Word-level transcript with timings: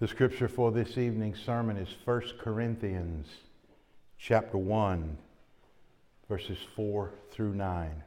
The 0.00 0.08
scripture 0.08 0.48
for 0.48 0.72
this 0.72 0.96
evening's 0.96 1.38
sermon 1.40 1.76
is 1.76 1.94
1 2.06 2.22
Corinthians 2.38 3.26
chapter 4.16 4.56
1 4.56 5.18
verses 6.26 6.56
4 6.74 7.12
through 7.30 7.52
9. 7.52 8.02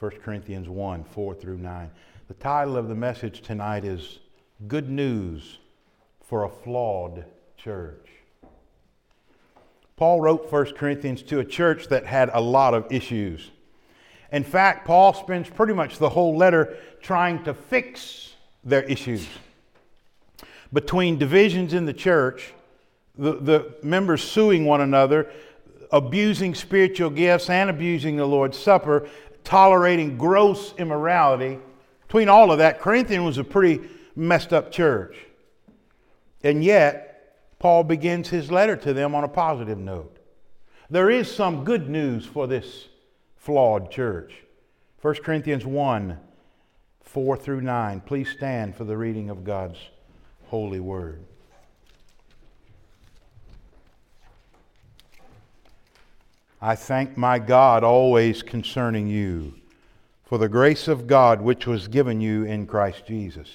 1 0.00 0.10
Corinthians 0.24 0.68
1 0.68 1.04
4 1.04 1.34
through 1.36 1.58
9. 1.58 1.90
The 2.26 2.34
title 2.34 2.76
of 2.76 2.88
the 2.88 2.96
message 2.96 3.40
tonight 3.40 3.84
is 3.84 4.18
Good 4.66 4.90
News 4.90 5.58
for 6.24 6.42
a 6.42 6.48
Flawed 6.48 7.24
Church. 7.56 8.08
Paul 9.94 10.20
wrote 10.20 10.50
1 10.50 10.72
Corinthians 10.72 11.22
to 11.22 11.38
a 11.38 11.44
church 11.44 11.86
that 11.86 12.04
had 12.04 12.30
a 12.32 12.40
lot 12.40 12.74
of 12.74 12.90
issues. 12.90 13.52
In 14.32 14.42
fact, 14.42 14.88
Paul 14.88 15.14
spends 15.14 15.48
pretty 15.48 15.72
much 15.72 15.98
the 15.98 16.08
whole 16.08 16.36
letter 16.36 16.76
trying 17.00 17.44
to 17.44 17.54
fix 17.54 18.34
their 18.64 18.82
issues 18.82 19.28
between 20.72 21.18
divisions 21.18 21.74
in 21.74 21.86
the 21.86 21.92
church, 21.92 22.52
the, 23.18 23.34
the 23.34 23.74
members 23.82 24.22
suing 24.22 24.64
one 24.64 24.80
another, 24.80 25.30
abusing 25.92 26.54
spiritual 26.54 27.10
gifts 27.10 27.50
and 27.50 27.68
abusing 27.68 28.16
the 28.16 28.26
Lord's 28.26 28.58
Supper, 28.58 29.08
tolerating 29.44 30.16
gross 30.16 30.74
immorality. 30.78 31.58
Between 32.06 32.28
all 32.28 32.52
of 32.52 32.58
that, 32.58 32.80
Corinthian 32.80 33.24
was 33.24 33.38
a 33.38 33.44
pretty 33.44 33.88
messed 34.14 34.52
up 34.52 34.70
church. 34.70 35.16
And 36.42 36.64
yet, 36.64 37.10
Paul 37.58 37.84
begins 37.84 38.28
his 38.28 38.50
letter 38.50 38.76
to 38.76 38.92
them 38.92 39.14
on 39.14 39.24
a 39.24 39.28
positive 39.28 39.78
note. 39.78 40.16
There 40.88 41.10
is 41.10 41.32
some 41.32 41.64
good 41.64 41.88
news 41.88 42.24
for 42.26 42.46
this 42.46 42.88
flawed 43.36 43.90
church. 43.90 44.34
1 45.02 45.14
Corinthians 45.16 45.64
1 45.64 46.18
4 47.02 47.36
through 47.36 47.60
9. 47.60 48.00
Please 48.02 48.30
stand 48.30 48.76
for 48.76 48.84
the 48.84 48.96
reading 48.96 49.30
of 49.30 49.42
God's 49.42 49.78
holy 50.50 50.80
word. 50.80 51.24
I 56.60 56.74
thank 56.74 57.16
my 57.16 57.38
God 57.38 57.84
always 57.84 58.42
concerning 58.42 59.06
you 59.06 59.54
for 60.24 60.38
the 60.38 60.48
grace 60.48 60.88
of 60.88 61.06
God 61.06 61.40
which 61.40 61.68
was 61.68 61.86
given 61.86 62.20
you 62.20 62.42
in 62.42 62.66
Christ 62.66 63.06
Jesus, 63.06 63.48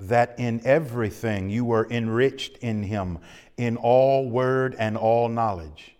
that 0.00 0.34
in 0.38 0.62
everything 0.64 1.50
you 1.50 1.66
were 1.66 1.86
enriched 1.90 2.56
in 2.62 2.84
him, 2.84 3.18
in 3.58 3.76
all 3.76 4.30
word 4.30 4.74
and 4.78 4.96
all 4.96 5.28
knowledge, 5.28 5.96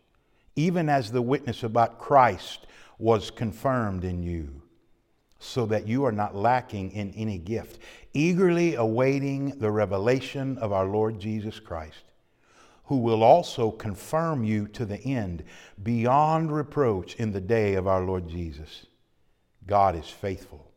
even 0.56 0.89
as 0.89 1.12
the 1.12 1.20
witness 1.20 1.62
about 1.62 1.98
Christ 1.98 2.67
was 2.98 3.31
confirmed 3.31 4.03
in 4.03 4.22
you 4.22 4.62
so 5.39 5.67
that 5.67 5.87
you 5.87 6.05
are 6.05 6.12
not 6.12 6.34
lacking 6.34 6.91
in 6.92 7.12
any 7.15 7.39
gift, 7.39 7.79
eagerly 8.15 8.75
awaiting 8.75 9.51
the 9.59 9.70
revelation 9.70 10.56
of 10.59 10.73
our 10.73 10.87
Lord 10.87 11.20
Jesus 11.20 11.61
Christ, 11.61 12.05
who 12.84 12.98
will 12.98 13.23
also 13.23 13.70
confirm 13.70 14.45
you 14.45 14.67
to 14.69 14.84
the 14.84 14.98
end, 14.98 15.45
beyond 15.83 16.53
reproach 16.53 17.17
in 17.17 17.33
the 17.33 17.41
day 17.41 17.75
of 17.75 17.87
our 17.87 18.05
Lord 18.05 18.28
Jesus. 18.28 18.87
God 19.67 19.97
is 19.97 20.09
faithful, 20.09 20.70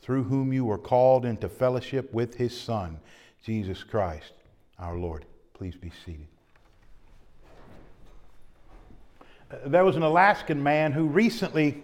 through 0.00 0.24
whom 0.24 0.52
you 0.52 0.64
were 0.64 0.78
called 0.78 1.24
into 1.24 1.48
fellowship 1.48 2.12
with 2.14 2.36
his 2.36 2.58
Son, 2.58 2.98
Jesus 3.44 3.82
Christ, 3.82 4.32
our 4.78 4.96
Lord. 4.96 5.24
Please 5.54 5.74
be 5.74 5.92
seated. 6.04 6.28
Uh, 9.50 9.56
there 9.66 9.84
was 9.84 9.96
an 9.96 10.02
Alaskan 10.02 10.62
man 10.62 10.92
who 10.92 11.06
recently 11.06 11.82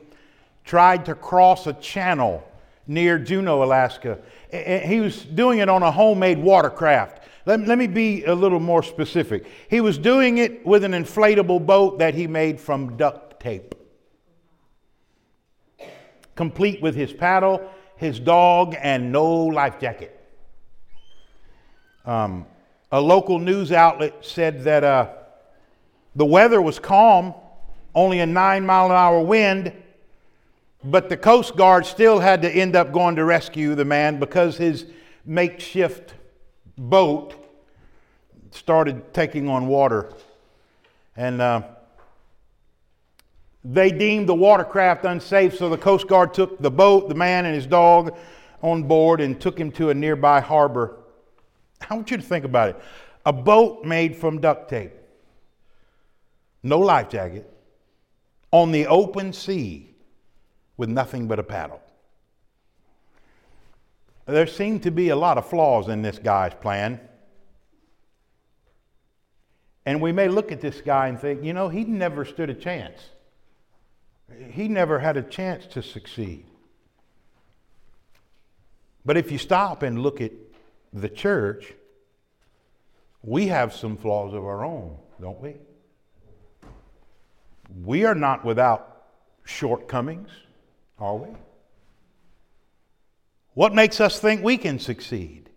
tried 0.65 1.05
to 1.07 1.15
cross 1.15 1.67
a 1.67 1.73
channel 1.75 2.43
near 2.87 3.19
Juneau, 3.19 3.63
Alaska. 3.63 4.19
He 4.51 5.01
was 5.01 5.23
doing 5.25 5.59
it 5.59 5.69
on 5.69 5.83
a 5.83 5.91
homemade 5.91 6.39
watercraft. 6.39 7.23
Let, 7.47 7.61
let 7.61 7.79
me 7.79 7.87
be 7.87 8.25
a 8.25 8.35
little 8.35 8.61
more 8.61 8.83
specific. 8.83 9.47
He 9.69 9.81
was 9.81 9.99
doing 9.99 10.39
it 10.39 10.65
with 10.67 10.85
an 10.85 10.93
inflatable 10.93 11.65
boat 11.67 11.99
that 11.99 12.15
he 12.15 12.27
made 12.27 12.61
from 12.61 12.97
duct 12.97 13.41
tape, 13.41 13.75
complete 16.35 16.81
with 16.81 16.95
his 16.95 17.13
paddle, 17.13 17.71
his 17.97 18.19
dog, 18.19 18.75
and 18.81 19.13
no 19.13 19.27
life 19.33 19.79
jacket. 19.79 20.19
Um, 22.07 22.47
a 22.91 23.01
local 23.01 23.39
news 23.39 23.73
outlet 23.73 24.25
said 24.25 24.65
that 24.65 24.85
uh, 24.85 25.09
the 26.15 26.25
weather 26.25 26.63
was 26.63 26.79
calm, 26.79 27.35
only 27.95 28.21
a 28.21 28.27
nine 28.27 28.65
mile 28.65 28.87
an 28.87 28.93
hour 28.93 29.21
wind, 29.21 29.73
but 30.85 31.09
the 31.09 31.17
Coast 31.17 31.57
Guard 31.57 31.87
still 31.87 32.21
had 32.21 32.43
to 32.43 32.51
end 32.51 32.77
up 32.77 32.93
going 32.93 33.17
to 33.17 33.25
rescue 33.25 33.75
the 33.75 33.87
man 33.87 34.21
because 34.21 34.59
his 34.59 34.85
makeshift 35.25 36.15
boat 36.77 37.35
started 38.51 39.15
taking 39.15 39.49
on 39.49 39.67
water. 39.67 40.13
And 41.17 41.41
uh, 41.41 41.63
they 43.65 43.91
deemed 43.91 44.29
the 44.29 44.35
watercraft 44.35 45.07
unsafe, 45.07 45.57
so 45.57 45.71
the 45.71 45.79
Coast 45.79 46.07
Guard 46.07 46.35
took 46.35 46.61
the 46.61 46.71
boat, 46.71 47.09
the 47.09 47.15
man, 47.15 47.47
and 47.47 47.55
his 47.55 47.67
dog 47.67 48.15
on 48.63 48.83
board 48.83 49.23
and 49.23 49.41
took 49.41 49.59
him 49.59 49.73
to 49.73 49.89
a 49.89 49.95
nearby 49.95 50.41
harbor. 50.41 50.99
I 51.89 51.95
want 51.95 52.11
you 52.11 52.19
to 52.19 52.23
think 52.23 52.45
about 52.45 52.71
it 52.71 52.77
a 53.27 53.33
boat 53.33 53.85
made 53.87 54.15
from 54.15 54.39
duct 54.39 54.69
tape, 54.69 54.93
no 56.63 56.79
life 56.79 57.09
jacket, 57.09 57.51
on 58.51 58.71
the 58.71 58.87
open 58.87 59.33
sea 59.33 59.94
with 60.77 60.89
nothing 60.89 61.29
but 61.29 61.39
a 61.39 61.43
paddle. 61.43 61.81
There 64.27 64.47
seem 64.47 64.81
to 64.81 64.91
be 64.91 65.11
a 65.11 65.17
lot 65.17 65.39
of 65.39 65.47
flaws 65.47 65.89
in 65.89 66.03
this 66.03 66.19
guy's 66.19 66.55
plan. 66.55 67.01
And 69.87 70.01
we 70.01 70.13
may 70.13 70.29
look 70.29 70.51
at 70.51 70.61
this 70.61 70.81
guy 70.81 71.09
and 71.09 71.21
think, 71.21 71.45
you 71.45 71.53
know, 71.53 71.69
he 71.69 71.85
never 71.85 72.25
stood 72.25 72.49
a 72.49 72.55
chance. 72.55 73.01
He 74.51 74.69
never 74.69 74.99
had 74.99 75.19
a 75.19 75.23
chance 75.23 75.67
to 75.69 75.83
succeed. 75.83 76.47
But 79.05 79.19
if 79.19 79.31
you 79.31 79.37
stop 79.37 79.83
and 79.83 79.99
look 79.99 80.23
at 80.23 80.33
the 80.95 81.11
church, 81.11 81.75
we 83.23 83.49
have 83.49 83.75
some 83.75 83.99
flaws 83.99 84.33
of 84.33 84.45
our 84.45 84.65
own, 84.65 84.97
don't 85.21 85.41
we? 85.41 85.57
We 87.85 88.05
are 88.07 88.15
not 88.15 88.45
without 88.45 89.05
shortcomings. 89.45 90.31
Are 90.99 91.17
we? 91.17 91.29
What 93.55 93.75
makes 93.75 94.01
us 94.01 94.19
think 94.19 94.43
we 94.43 94.57
can 94.57 94.79
succeed 94.79 95.51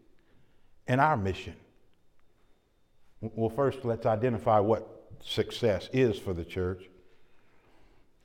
in 0.87 0.99
our 0.99 1.17
mission? 1.17 1.55
Well, 3.21 3.49
first, 3.49 3.83
let's 3.83 4.05
identify 4.05 4.59
what 4.59 4.87
success 5.23 5.89
is 5.91 6.17
for 6.19 6.33
the 6.33 6.45
church. 6.45 6.83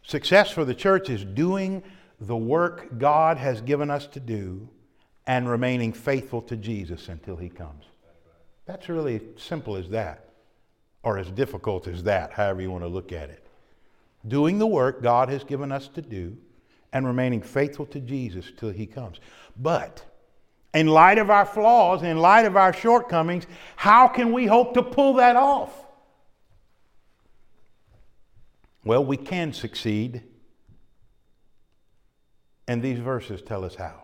Success 0.03 0.51
for 0.51 0.65
the 0.65 0.75
church 0.75 1.09
is 1.09 1.25
doing 1.25 1.83
the 2.21 2.37
work 2.37 2.99
God 2.99 3.39
has 3.39 3.61
given 3.63 3.91
us 3.91 4.07
to 4.09 4.21
do 4.21 4.69
and 5.27 5.49
remaining 5.49 5.93
faithful 5.93 6.43
to 6.43 6.57
Jesus 6.57 7.09
until 7.09 7.37
He 7.37 7.49
comes. 7.49 7.85
That's 8.67 8.89
really 8.89 9.21
simple 9.37 9.77
as 9.77 9.89
that, 9.91 10.29
or 11.03 11.19
as 11.19 11.31
difficult 11.31 11.87
as 11.87 12.03
that, 12.05 12.33
however 12.33 12.61
you 12.61 12.71
want 12.71 12.85
to 12.85 12.89
look 12.89 13.13
at 13.13 13.31
it. 13.31 13.47
Doing 14.27 14.59
the 14.59 14.67
work 14.67 15.03
God 15.03 15.29
has 15.31 15.45
given 15.45 15.73
us 15.73 15.89
to 15.89 16.03
do 16.03 16.37
and 16.93 17.07
remaining 17.07 17.43
faithful 17.43 17.87
to 17.87 18.01
Jesus 18.01 18.53
till 18.57 18.71
he 18.71 18.87
comes. 18.87 19.19
But 19.57 20.05
in 20.75 20.87
light 20.87 21.19
of 21.19 21.31
our 21.31 21.47
flaws, 21.47 22.03
in 22.03 22.19
light 22.19 22.47
of 22.47 22.57
our 22.57 22.73
shortcomings, 22.73 23.47
how 23.77 24.09
can 24.09 24.33
we 24.33 24.47
hope 24.47 24.75
to 24.75 24.83
pull 24.83 25.15
that 25.15 25.37
off? 25.37 25.73
Well, 28.85 29.05
we 29.05 29.17
can 29.17 29.53
succeed, 29.53 30.23
and 32.67 32.83
these 32.83 32.99
verses 32.99 33.41
tell 33.43 33.65
us 33.65 33.77
how. 33.77 34.03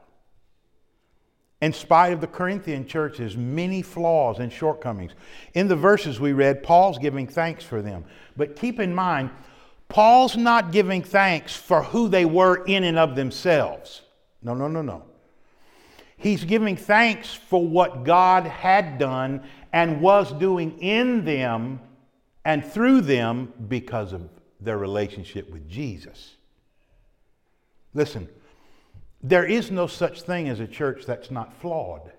In 1.61 1.73
spite 1.73 2.13
of 2.13 2.21
the 2.21 2.29
Corinthian 2.29 2.87
church's 2.87 3.37
many 3.37 3.83
flaws 3.83 4.39
and 4.39 4.53
shortcomings, 4.53 5.13
in 5.55 5.67
the 5.67 5.75
verses 5.75 6.21
we 6.21 6.33
read, 6.33 6.63
Paul's 6.63 6.99
giving 6.99 7.27
thanks 7.27 7.65
for 7.65 7.83
them. 7.83 8.05
But 8.37 8.55
keep 8.55 8.79
in 8.79 8.95
mind, 8.95 9.31
Paul's 9.89 10.37
not 10.37 10.71
giving 10.71 11.03
thanks 11.03 11.57
for 11.57 11.83
who 11.83 12.09
they 12.09 12.25
were 12.25 12.65
in 12.65 12.85
and 12.85 12.99
of 12.99 13.17
themselves. 13.17 14.03
No, 14.43 14.55
no, 14.55 14.69
no, 14.69 14.83
no. 14.83 15.05
He's 16.17 16.45
giving 16.45 16.77
thanks 16.77 17.33
for 17.33 17.67
what 17.67 18.05
God 18.05 18.45
had 18.45 18.99
done 18.99 19.43
and 19.73 20.01
was 20.01 20.33
doing 20.33 20.79
in 20.81 21.25
them 21.25 21.81
and 22.45 22.65
through 22.65 23.03
them 23.03 23.53
because 23.69 24.13
of 24.13 24.29
their 24.61 24.79
relationship 24.79 25.51
with 25.51 25.69
Jesus. 25.69 26.35
Listen, 27.95 28.29
there 29.23 29.45
is 29.45 29.71
no 29.71 29.87
such 29.87 30.23
thing 30.23 30.49
as 30.49 30.61
a 30.61 30.67
church 30.67 31.05
that's 31.07 31.31
not 31.31 31.55
flawed. 31.61 32.13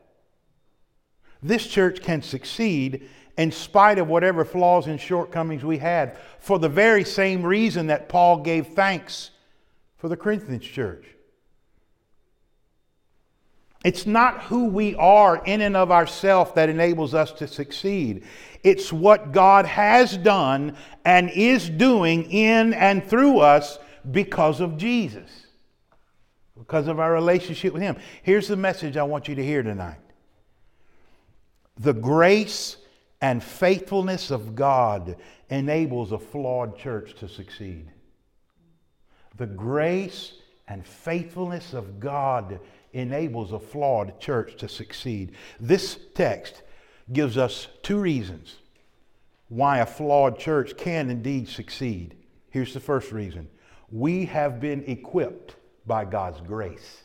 This 1.41 1.67
church 1.67 2.01
can 2.01 2.21
succeed 2.21 3.09
in 3.39 3.53
spite 3.53 3.97
of 3.97 4.09
whatever 4.09 4.43
flaws 4.43 4.87
and 4.87 4.99
shortcomings 4.99 5.63
we 5.63 5.77
had, 5.77 6.17
for 6.39 6.59
the 6.59 6.67
very 6.67 7.05
same 7.05 7.41
reason 7.41 7.87
that 7.87 8.09
Paul 8.09 8.41
gave 8.41 8.67
thanks 8.67 9.31
for 9.95 10.09
the 10.09 10.17
Corinthians 10.17 10.65
church. 10.65 11.05
It's 13.85 14.05
not 14.05 14.43
who 14.43 14.65
we 14.65 14.93
are 14.95 15.41
in 15.45 15.61
and 15.61 15.77
of 15.77 15.89
ourselves 15.89 16.51
that 16.55 16.67
enables 16.67 17.13
us 17.13 17.31
to 17.31 17.47
succeed. 17.47 18.25
It's 18.61 18.91
what 18.91 19.31
God 19.31 19.65
has 19.65 20.17
done 20.17 20.75
and 21.05 21.29
is 21.29 21.69
doing 21.69 22.29
in 22.29 22.73
and 22.73 23.01
through 23.01 23.39
us 23.39 23.79
because 24.11 24.59
of 24.59 24.75
Jesus, 24.75 25.29
because 26.57 26.89
of 26.89 26.99
our 26.99 27.13
relationship 27.13 27.71
with 27.71 27.81
Him. 27.81 27.95
Here's 28.21 28.49
the 28.49 28.57
message 28.57 28.97
I 28.97 29.03
want 29.03 29.29
you 29.29 29.35
to 29.35 29.45
hear 29.45 29.63
tonight 29.63 29.99
the 31.77 31.93
grace 31.93 32.75
and 33.21 33.43
faithfulness 33.43 34.31
of 34.31 34.55
God 34.55 35.17
enables 35.49 36.11
a 36.11 36.19
flawed 36.19 36.77
church 36.77 37.15
to 37.15 37.27
succeed. 37.27 37.91
The 39.35 39.47
grace 39.47 40.33
and 40.67 40.85
faithfulness 40.85 41.73
of 41.73 41.99
God 41.99 42.59
enables 42.93 43.51
a 43.51 43.59
flawed 43.59 44.19
church 44.19 44.55
to 44.57 44.69
succeed. 44.69 45.33
This 45.59 45.99
text 46.15 46.61
gives 47.11 47.37
us 47.37 47.67
two 47.81 47.99
reasons 47.99 48.57
why 49.49 49.79
a 49.79 49.85
flawed 49.85 50.37
church 50.37 50.77
can 50.77 51.09
indeed 51.09 51.49
succeed. 51.49 52.15
Here's 52.51 52.73
the 52.73 52.79
first 52.79 53.11
reason 53.11 53.49
we 53.91 54.25
have 54.25 54.59
been 54.59 54.83
equipped 54.85 55.55
by 55.85 56.05
God's 56.05 56.41
grace. 56.41 57.01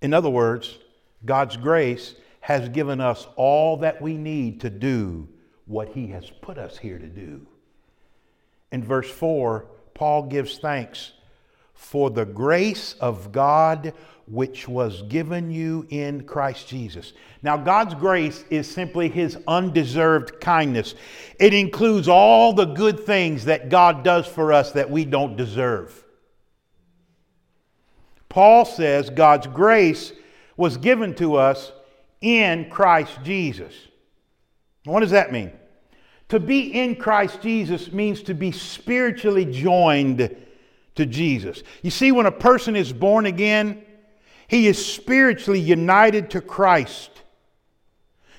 In 0.00 0.14
other 0.14 0.30
words, 0.30 0.78
God's 1.24 1.56
grace 1.56 2.14
has 2.44 2.68
given 2.68 3.00
us 3.00 3.26
all 3.36 3.78
that 3.78 4.02
we 4.02 4.18
need 4.18 4.60
to 4.60 4.68
do 4.68 5.26
what 5.64 5.88
He 5.88 6.08
has 6.08 6.28
put 6.42 6.58
us 6.58 6.76
here 6.76 6.98
to 6.98 7.06
do. 7.06 7.46
In 8.70 8.84
verse 8.84 9.10
4, 9.10 9.64
Paul 9.94 10.24
gives 10.24 10.58
thanks 10.58 11.12
for 11.72 12.10
the 12.10 12.26
grace 12.26 12.96
of 13.00 13.32
God 13.32 13.94
which 14.26 14.68
was 14.68 15.00
given 15.04 15.50
you 15.50 15.86
in 15.88 16.24
Christ 16.24 16.68
Jesus. 16.68 17.14
Now, 17.42 17.56
God's 17.56 17.94
grace 17.94 18.44
is 18.50 18.70
simply 18.70 19.08
His 19.08 19.38
undeserved 19.48 20.38
kindness. 20.38 20.96
It 21.40 21.54
includes 21.54 22.08
all 22.08 22.52
the 22.52 22.66
good 22.66 23.06
things 23.06 23.46
that 23.46 23.70
God 23.70 24.04
does 24.04 24.26
for 24.26 24.52
us 24.52 24.72
that 24.72 24.90
we 24.90 25.06
don't 25.06 25.38
deserve. 25.38 26.04
Paul 28.28 28.66
says 28.66 29.08
God's 29.08 29.46
grace 29.46 30.12
was 30.58 30.76
given 30.76 31.14
to 31.14 31.36
us 31.36 31.72
in 32.24 32.70
Christ 32.70 33.18
Jesus. 33.22 33.74
What 34.84 35.00
does 35.00 35.10
that 35.10 35.30
mean? 35.30 35.52
To 36.30 36.40
be 36.40 36.72
in 36.72 36.96
Christ 36.96 37.42
Jesus 37.42 37.92
means 37.92 38.22
to 38.22 38.34
be 38.34 38.50
spiritually 38.50 39.44
joined 39.44 40.34
to 40.94 41.06
Jesus. 41.06 41.62
You 41.82 41.90
see, 41.90 42.12
when 42.12 42.24
a 42.24 42.32
person 42.32 42.76
is 42.76 42.94
born 42.94 43.26
again, 43.26 43.84
he 44.48 44.66
is 44.66 44.84
spiritually 44.84 45.60
united 45.60 46.30
to 46.30 46.40
Christ. 46.40 47.10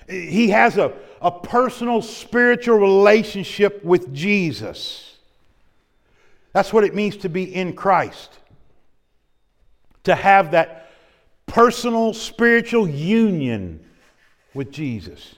He 0.09 0.49
has 0.49 0.77
a, 0.77 0.93
a 1.21 1.31
personal 1.31 2.01
spiritual 2.01 2.77
relationship 2.77 3.83
with 3.83 4.11
Jesus. 4.11 5.17
That's 6.53 6.73
what 6.73 6.83
it 6.83 6.95
means 6.95 7.17
to 7.17 7.29
be 7.29 7.53
in 7.53 7.73
Christ. 7.73 8.31
To 10.05 10.15
have 10.15 10.51
that 10.51 10.84
personal 11.45 12.13
spiritual 12.13 12.87
union 12.87 13.83
with 14.53 14.71
Jesus. 14.71 15.35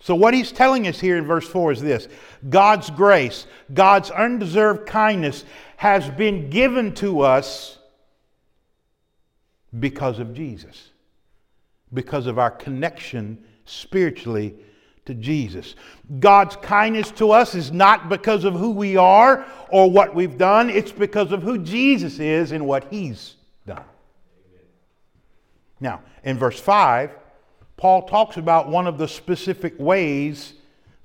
So, 0.00 0.14
what 0.14 0.32
he's 0.32 0.50
telling 0.50 0.86
us 0.86 0.98
here 0.98 1.18
in 1.18 1.26
verse 1.26 1.46
4 1.46 1.72
is 1.72 1.82
this 1.82 2.08
God's 2.48 2.90
grace, 2.90 3.46
God's 3.72 4.10
undeserved 4.10 4.86
kindness 4.86 5.44
has 5.76 6.08
been 6.10 6.50
given 6.50 6.94
to 6.96 7.20
us 7.20 7.78
because 9.78 10.18
of 10.18 10.34
Jesus, 10.34 10.90
because 11.92 12.26
of 12.26 12.38
our 12.38 12.50
connection 12.50 13.44
spiritually 13.66 14.54
to 15.04 15.14
Jesus. 15.14 15.74
God's 16.18 16.56
kindness 16.56 17.10
to 17.12 17.30
us 17.32 17.54
is 17.54 17.70
not 17.70 18.08
because 18.08 18.44
of 18.44 18.54
who 18.54 18.70
we 18.70 18.96
are 18.96 19.46
or 19.68 19.90
what 19.90 20.14
we've 20.14 20.38
done, 20.38 20.70
it's 20.70 20.92
because 20.92 21.32
of 21.32 21.42
who 21.42 21.58
Jesus 21.58 22.18
is 22.18 22.52
and 22.52 22.66
what 22.66 22.86
he's. 22.90 23.36
Now, 25.80 26.02
in 26.24 26.38
verse 26.38 26.60
5, 26.60 27.10
Paul 27.76 28.02
talks 28.02 28.36
about 28.36 28.68
one 28.68 28.86
of 28.86 28.98
the 28.98 29.08
specific 29.08 29.74
ways 29.78 30.54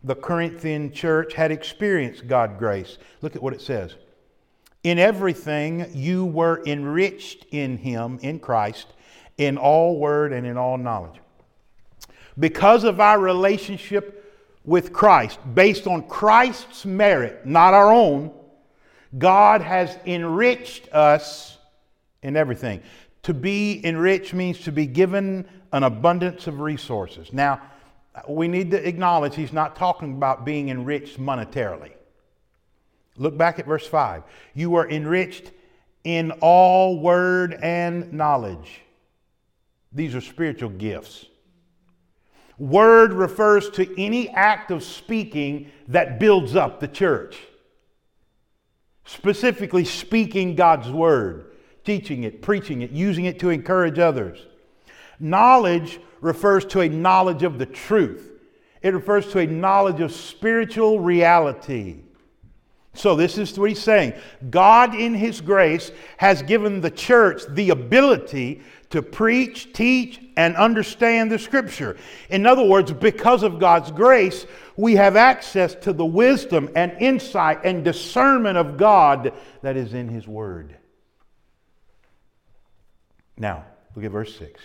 the 0.04 0.16
Corinthian 0.16 0.92
church 0.92 1.34
had 1.34 1.52
experienced 1.52 2.28
God's 2.28 2.60
grace. 2.60 2.98
Look 3.22 3.36
at 3.36 3.42
what 3.42 3.54
it 3.54 3.62
says. 3.62 3.96
In 4.84 5.00
everything 5.00 5.90
you 5.94 6.26
were 6.26 6.62
enriched 6.66 7.46
in 7.52 7.78
him, 7.78 8.20
in 8.22 8.40
Christ, 8.40 8.88
in 9.38 9.58
all 9.58 9.98
word 9.98 10.32
and 10.32 10.46
in 10.46 10.58
all 10.58 10.78
knowledge. 10.78 11.20
Because 12.38 12.84
of 12.84 13.00
our 13.00 13.20
relationship 13.20 14.22
with 14.64 14.92
Christ, 14.92 15.40
based 15.54 15.88
on 15.88 16.08
Christ's 16.08 16.86
merit, 16.86 17.46
not 17.46 17.74
our 17.74 17.92
own, 17.92 18.32
God 19.18 19.62
has 19.62 19.98
enriched 20.06 20.94
us 20.94 21.58
in 22.22 22.36
everything. 22.36 22.82
To 23.26 23.34
be 23.34 23.84
enriched 23.84 24.36
means 24.36 24.60
to 24.66 24.72
be 24.72 24.86
given 24.86 25.48
an 25.72 25.82
abundance 25.82 26.46
of 26.46 26.60
resources. 26.60 27.34
Now, 27.34 27.60
we 28.30 28.48
need 28.48 28.70
to 28.70 28.88
acknowledge 28.88 29.34
he's 29.34 29.52
not 29.52 29.76
talking 29.76 30.14
about 30.14 30.46
being 30.46 30.70
enriched 30.70 31.20
monetarily. 31.20 31.94
Look 33.18 33.36
back 33.36 33.58
at 33.58 33.66
verse 33.66 33.88
5. 33.88 34.22
You 34.54 34.76
are 34.76 34.88
enriched 34.88 35.54
in 36.04 36.34
all 36.34 37.00
word 37.00 37.58
and 37.64 38.14
knowledge. 38.14 38.82
These 39.92 40.14
are 40.14 40.22
spiritual 40.22 40.70
gifts. 40.70 41.26
Word 42.60 43.12
refers 43.12 43.72
to 43.72 44.00
any 44.00 44.30
act 44.30 44.70
of 44.70 44.84
speaking 44.84 45.72
that 45.88 46.20
builds 46.20 46.56
up 46.56 46.80
the 46.80 46.88
church. 46.88 47.40
Specifically, 49.04 49.84
speaking 49.84 50.54
God's 50.54 50.92
word, 50.92 51.54
teaching 51.86 52.24
it, 52.24 52.42
preaching 52.42 52.82
it, 52.82 52.92
using 52.92 53.26
it 53.26 53.40
to 53.40 53.50
encourage 53.50 54.00
others. 54.00 54.40
Knowledge 55.20 56.00
refers 56.20 56.66
to 56.66 56.82
a 56.82 56.90
knowledge 56.90 57.44
of 57.44 57.60
the 57.60 57.66
truth, 57.66 58.32
it 58.82 58.94
refers 58.94 59.32
to 59.32 59.40
a 59.40 59.48
knowledge 59.48 60.02
of 60.02 60.12
spiritual 60.12 61.00
reality. 61.00 62.02
So, 62.94 63.16
this 63.16 63.38
is 63.38 63.60
what 63.60 63.70
he's 63.70 63.82
saying. 63.82 64.14
God, 64.50 64.96
in 64.96 65.14
his 65.14 65.42
grace, 65.42 65.92
has 66.18 66.42
given 66.42 66.80
the 66.80 66.90
church 66.90 67.42
the 67.50 67.72
ability 67.72 68.62
to 68.92 69.02
preach, 69.02 69.74
teach, 69.74 70.22
and 70.38 70.56
understand 70.56 71.30
the 71.30 71.38
scripture. 71.38 71.98
In 72.30 72.46
other 72.46 72.64
words, 72.64 72.94
because 72.94 73.44
of 73.44 73.60
God's 73.60 73.92
grace, 73.92 74.46
we 74.78 74.96
have 74.96 75.18
access 75.18 75.76
to 75.76 75.92
the 75.92 76.06
wisdom 76.06 76.70
and 76.76 76.94
insight 77.02 77.60
and 77.66 77.84
discernment 77.84 78.58
of 78.58 78.78
God 78.78 79.34
that 79.62 79.76
is 79.76 79.94
in 79.94 80.08
his 80.08 80.28
word. 80.28 80.78
Now, 83.38 83.66
look 83.96 84.06
at 84.06 84.12
verse 84.12 84.38
6. 84.38 84.62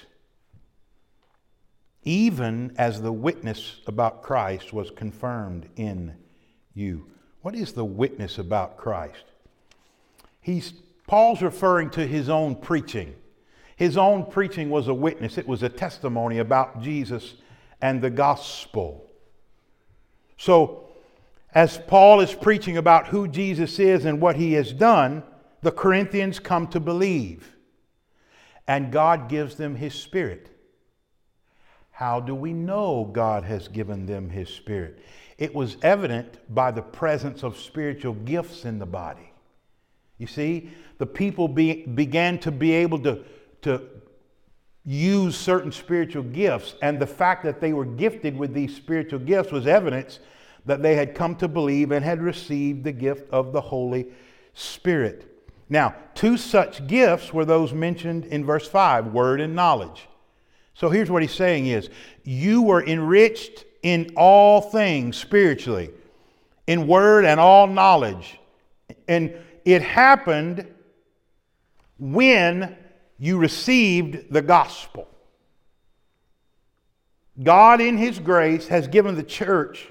Even 2.04 2.74
as 2.78 3.02
the 3.02 3.12
witness 3.12 3.80
about 3.86 4.22
Christ 4.22 4.72
was 4.72 4.90
confirmed 4.90 5.68
in 5.76 6.14
you. 6.74 7.06
What 7.42 7.54
is 7.54 7.72
the 7.72 7.84
witness 7.84 8.38
about 8.38 8.76
Christ? 8.76 9.24
He's, 10.40 10.72
Paul's 11.06 11.42
referring 11.42 11.90
to 11.90 12.06
his 12.06 12.28
own 12.28 12.56
preaching. 12.56 13.14
His 13.76 13.96
own 13.96 14.26
preaching 14.26 14.70
was 14.70 14.88
a 14.88 14.94
witness, 14.94 15.38
it 15.38 15.48
was 15.48 15.62
a 15.62 15.68
testimony 15.68 16.38
about 16.38 16.82
Jesus 16.82 17.34
and 17.80 18.00
the 18.00 18.10
gospel. 18.10 19.06
So, 20.36 20.86
as 21.54 21.78
Paul 21.78 22.20
is 22.20 22.32
preaching 22.32 22.76
about 22.76 23.08
who 23.08 23.26
Jesus 23.26 23.78
is 23.78 24.04
and 24.04 24.20
what 24.20 24.36
he 24.36 24.52
has 24.52 24.72
done, 24.72 25.22
the 25.62 25.72
Corinthians 25.72 26.38
come 26.38 26.68
to 26.68 26.80
believe. 26.80 27.56
And 28.70 28.92
God 28.92 29.28
gives 29.28 29.56
them 29.56 29.74
his 29.74 29.94
spirit. 29.94 30.48
How 31.90 32.20
do 32.20 32.34
we 32.34 32.52
know 32.52 33.10
God 33.12 33.42
has 33.44 33.68
given 33.68 34.06
them 34.06 34.30
his 34.30 34.48
spirit? 34.48 35.00
it 35.40 35.54
was 35.54 35.78
evident 35.82 36.38
by 36.54 36.70
the 36.70 36.82
presence 36.82 37.42
of 37.42 37.58
spiritual 37.58 38.12
gifts 38.12 38.66
in 38.66 38.78
the 38.78 38.86
body. 38.86 39.32
You 40.18 40.26
see, 40.26 40.70
the 40.98 41.06
people 41.06 41.48
be, 41.48 41.86
began 41.86 42.38
to 42.40 42.52
be 42.52 42.72
able 42.72 42.98
to, 43.00 43.24
to 43.62 43.88
use 44.84 45.34
certain 45.34 45.72
spiritual 45.72 46.24
gifts, 46.24 46.74
and 46.82 47.00
the 47.00 47.06
fact 47.06 47.42
that 47.44 47.58
they 47.58 47.72
were 47.72 47.86
gifted 47.86 48.36
with 48.36 48.52
these 48.52 48.76
spiritual 48.76 49.20
gifts 49.20 49.50
was 49.50 49.66
evidence 49.66 50.20
that 50.66 50.82
they 50.82 50.94
had 50.94 51.14
come 51.14 51.34
to 51.36 51.48
believe 51.48 51.90
and 51.90 52.04
had 52.04 52.20
received 52.20 52.84
the 52.84 52.92
gift 52.92 53.30
of 53.30 53.52
the 53.52 53.62
Holy 53.62 54.08
Spirit. 54.52 55.29
Now, 55.70 55.94
two 56.14 56.36
such 56.36 56.86
gifts 56.88 57.32
were 57.32 57.44
those 57.44 57.72
mentioned 57.72 58.26
in 58.26 58.44
verse 58.44 58.66
5 58.66 59.06
word 59.06 59.40
and 59.40 59.54
knowledge. 59.54 60.08
So 60.74 60.90
here's 60.90 61.10
what 61.10 61.22
he's 61.22 61.32
saying 61.32 61.66
is 61.66 61.88
you 62.24 62.62
were 62.62 62.84
enriched 62.84 63.64
in 63.82 64.12
all 64.16 64.60
things 64.60 65.16
spiritually, 65.16 65.90
in 66.66 66.88
word 66.88 67.24
and 67.24 67.38
all 67.38 67.68
knowledge. 67.68 68.38
And 69.06 69.32
it 69.64 69.82
happened 69.82 70.66
when 71.98 72.76
you 73.18 73.38
received 73.38 74.32
the 74.32 74.42
gospel. 74.42 75.06
God, 77.40 77.80
in 77.80 77.96
His 77.96 78.18
grace, 78.18 78.66
has 78.68 78.88
given 78.88 79.14
the 79.14 79.22
church 79.22 79.88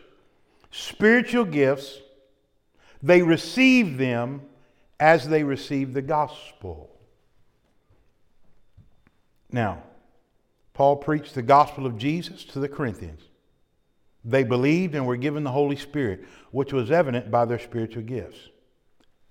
spiritual 0.71 1.45
gifts. 1.45 1.99
They 3.01 3.21
receive 3.21 3.97
them 3.97 4.41
as 4.99 5.27
they 5.27 5.43
receive 5.43 5.93
the 5.93 6.01
gospel. 6.01 6.89
Now, 9.51 9.83
Paul 10.73 10.97
preached 10.97 11.35
the 11.35 11.41
gospel 11.41 11.85
of 11.85 11.97
Jesus 11.97 12.43
to 12.45 12.59
the 12.59 12.69
Corinthians. 12.69 13.21
They 14.23 14.43
believed 14.43 14.95
and 14.95 15.05
were 15.05 15.17
given 15.17 15.43
the 15.43 15.51
Holy 15.51 15.75
Spirit, 15.75 16.25
which 16.51 16.73
was 16.73 16.91
evident 16.91 17.31
by 17.31 17.45
their 17.45 17.59
spiritual 17.59 18.03
gifts 18.03 18.49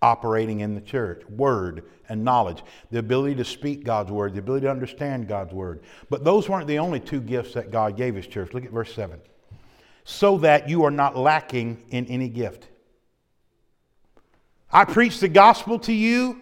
operating 0.01 0.61
in 0.61 0.75
the 0.75 0.81
church 0.81 1.23
word 1.29 1.85
and 2.09 2.25
knowledge, 2.25 2.63
the 2.91 2.99
ability 2.99 3.35
to 3.35 3.45
speak 3.45 3.85
God's 3.85 4.11
word, 4.11 4.35
the 4.35 4.39
ability 4.39 4.65
to 4.65 4.71
understand 4.71 5.29
God's 5.29 5.53
word. 5.53 5.83
But 6.09 6.25
those 6.25 6.49
weren't 6.49 6.69
the 6.69 6.79
only 6.79 7.01
two 7.01 7.21
gifts 7.21 7.55
that 7.55 7.71
God 7.71 7.97
gave 7.97 8.15
His 8.15 8.27
church. 8.27 8.55
Look 8.55 8.65
at 8.65 8.71
verse 8.71 8.95
7. 8.95 9.21
So 10.05 10.39
that 10.39 10.69
you 10.69 10.85
are 10.85 10.91
not 10.91 11.17
lacking 11.17 11.85
in 11.91 12.07
any 12.07 12.29
gift. 12.29 12.68
I 14.71 14.85
preached 14.85 15.21
the 15.21 15.29
gospel 15.29 15.79
to 15.81 15.93
you. 15.93 16.41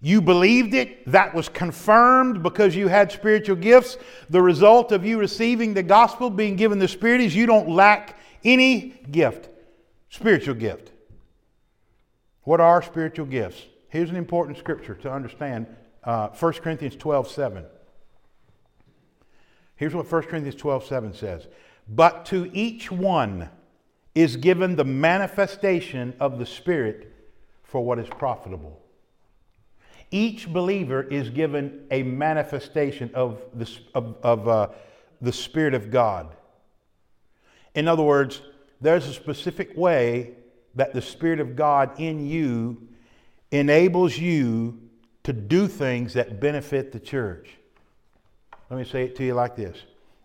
You 0.00 0.22
believed 0.22 0.74
it. 0.74 1.04
That 1.10 1.34
was 1.34 1.48
confirmed 1.48 2.42
because 2.42 2.76
you 2.76 2.86
had 2.88 3.10
spiritual 3.10 3.56
gifts. 3.56 3.96
The 4.30 4.40
result 4.40 4.92
of 4.92 5.04
you 5.04 5.18
receiving 5.18 5.74
the 5.74 5.82
gospel, 5.82 6.30
being 6.30 6.54
given 6.54 6.78
the 6.78 6.86
Spirit, 6.86 7.20
is 7.20 7.34
you 7.34 7.46
don't 7.46 7.68
lack 7.68 8.16
any 8.44 9.00
gift, 9.10 9.48
spiritual 10.08 10.54
gift. 10.54 10.92
What 12.42 12.60
are 12.60 12.80
spiritual 12.80 13.26
gifts? 13.26 13.60
Here's 13.88 14.10
an 14.10 14.16
important 14.16 14.58
scripture 14.58 14.94
to 14.94 15.12
understand 15.12 15.66
uh, 16.04 16.28
1 16.28 16.52
Corinthians 16.54 16.94
12 16.94 17.28
7. 17.28 17.64
Here's 19.74 19.94
what 19.94 20.10
1 20.10 20.22
Corinthians 20.22 20.56
12 20.56 20.84
7 20.84 21.14
says 21.14 21.48
But 21.88 22.24
to 22.26 22.50
each 22.52 22.90
one 22.90 23.48
is 24.14 24.36
given 24.36 24.76
the 24.76 24.84
manifestation 24.84 26.14
of 26.20 26.38
the 26.38 26.46
Spirit 26.46 27.12
for 27.68 27.84
what 27.84 27.98
is 27.98 28.08
profitable. 28.08 28.82
Each 30.10 30.50
believer 30.50 31.02
is 31.02 31.28
given 31.28 31.86
a 31.90 32.02
manifestation 32.02 33.10
of 33.14 33.42
the, 33.54 33.70
of, 33.94 34.16
of, 34.22 34.48
uh, 34.48 34.68
the 35.20 35.32
Spirit 35.32 35.74
of 35.74 35.90
God. 35.90 36.34
In 37.74 37.86
other 37.86 38.02
words, 38.02 38.40
there's 38.80 39.06
a 39.06 39.12
specific 39.12 39.76
way 39.76 40.32
that 40.76 40.94
the 40.94 41.02
Spirit 41.02 41.40
of 41.40 41.56
God 41.56 42.00
in 42.00 42.26
you 42.26 42.88
enables 43.50 44.16
you 44.16 44.80
to 45.24 45.34
do 45.34 45.68
things 45.68 46.14
that 46.14 46.40
benefit 46.40 46.90
the 46.90 47.00
church. 47.00 47.50
Let 48.70 48.78
me 48.78 48.84
say 48.84 49.04
it 49.04 49.16
to 49.16 49.24
you 49.24 49.34
like 49.34 49.56
this 49.56 49.76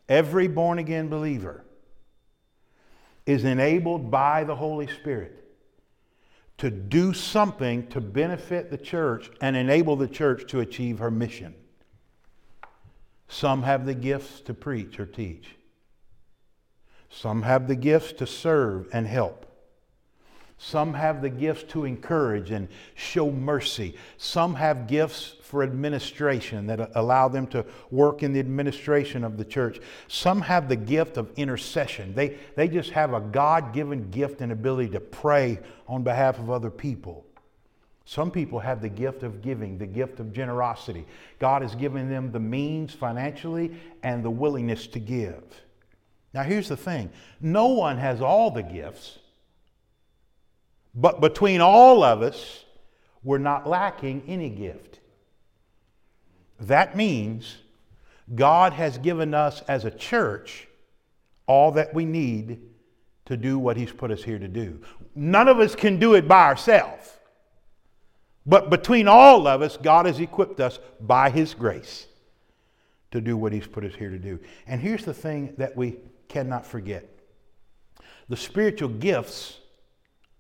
every 0.08 0.48
born 0.48 0.80
again 0.80 1.10
believer 1.10 1.66
is 3.26 3.44
enabled 3.44 4.12
by 4.12 4.44
the 4.46 4.56
Holy 4.56 4.88
Spirit 4.88 5.43
to 6.58 6.70
do 6.70 7.14
something 7.14 7.88
to 7.88 8.00
benefit 8.00 8.70
the 8.70 8.78
church 8.78 9.32
and 9.42 9.56
enable 9.56 9.96
the 9.96 10.08
church 10.08 10.50
to 10.52 10.60
achieve 10.60 11.00
her 11.00 11.12
mission. 11.12 11.56
Some 13.28 13.64
have 13.64 13.86
the 13.86 13.96
gifts 13.96 14.42
to 14.42 14.54
preach 14.54 15.00
or 15.00 15.06
teach. 15.06 15.56
Some 17.10 17.44
have 17.44 17.68
the 17.68 17.76
gifts 17.76 18.14
to 18.14 18.28
serve 18.28 18.88
and 18.94 19.08
help. 19.08 19.46
Some 20.66 20.94
have 20.94 21.22
the 21.22 21.30
gifts 21.30 21.64
to 21.74 21.84
encourage 21.84 22.52
and 22.52 22.70
show 22.96 23.30
mercy. 23.30 23.96
Some 24.18 24.56
have 24.56 24.88
gifts 24.88 25.36
for 25.42 25.62
administration 25.62 26.68
that 26.68 26.92
allow 26.96 27.28
them 27.28 27.48
to 27.48 27.66
work 27.92 28.24
in 28.24 28.32
the 28.32 28.40
administration 28.40 29.26
of 29.26 29.36
the 29.36 29.44
church. 29.44 29.82
Some 30.08 30.40
have 30.40 30.70
the 30.70 30.78
gift 30.78 31.18
of 31.18 31.30
intercession. 31.36 32.16
They, 32.16 32.38
they 32.56 32.70
just 32.70 32.92
have 32.92 33.14
a 33.14 33.20
God 33.20 33.74
given 33.74 34.10
gift 34.10 34.40
and 34.40 34.54
ability 34.54 34.92
to 34.92 35.02
pray 35.02 35.60
on 35.86 36.02
behalf 36.02 36.40
of 36.40 36.50
other 36.50 36.70
people. 36.70 37.26
Some 38.06 38.32
people 38.32 38.60
have 38.60 38.82
the 38.82 38.90
gift 38.90 39.24
of 39.24 39.42
giving, 39.42 39.78
the 39.78 39.86
gift 39.86 40.22
of 40.22 40.32
generosity. 40.32 41.06
God 41.40 41.62
has 41.62 41.76
given 41.76 42.10
them 42.10 42.32
the 42.32 42.40
means 42.40 42.94
financially 42.94 43.76
and 44.02 44.24
the 44.24 44.32
willingness 44.32 44.88
to 44.88 45.00
give. 45.00 45.44
Now, 46.34 46.44
here's 46.44 46.70
the 46.70 46.78
thing 46.78 47.12
no 47.42 47.68
one 47.68 47.98
has 47.98 48.22
all 48.22 48.50
the 48.50 48.64
gifts. 48.64 49.20
But 50.96 51.22
between 51.22 51.62
all 51.62 52.04
of 52.04 52.22
us, 52.22 52.66
we're 53.24 53.38
not 53.38 53.68
lacking 53.68 54.24
any 54.28 54.50
gift. 54.50 55.00
That 56.60 56.96
means 56.96 57.58
God 58.36 58.74
has 58.74 58.98
given 58.98 59.34
us 59.34 59.62
as 59.68 59.86
a 59.86 59.92
church 59.92 60.68
all 61.48 61.72
that 61.72 61.94
we 61.94 62.06
need 62.06 62.62
to 63.26 63.38
do 63.38 63.58
what 63.58 63.78
He's 63.78 63.92
put 63.92 64.12
us 64.12 64.24
here 64.24 64.40
to 64.40 64.48
do. 64.48 64.80
None 65.16 65.48
of 65.48 65.60
us 65.60 65.76
can 65.76 66.00
do 66.00 66.16
it 66.16 66.28
by 66.28 66.46
ourselves. 66.46 67.10
But 68.46 68.70
between 68.70 69.08
all 69.08 69.48
of 69.48 69.62
us, 69.62 69.78
God 69.78 70.06
has 70.06 70.20
equipped 70.20 70.60
us 70.60 70.80
by 71.00 71.30
His 71.30 71.54
grace 71.54 72.08
to 73.12 73.22
do 73.22 73.38
what 73.38 73.54
He's 73.54 73.68
put 73.68 73.84
us 73.84 73.96
here 73.96 74.10
to 74.10 74.20
do. 74.20 74.40
And 74.68 74.82
here's 74.82 75.06
the 75.06 75.14
thing 75.14 75.54
that 75.58 75.76
we 75.76 75.98
cannot 76.28 76.66
forget 76.66 77.10
the 78.30 78.38
spiritual 78.38 78.90
gifts 78.90 79.60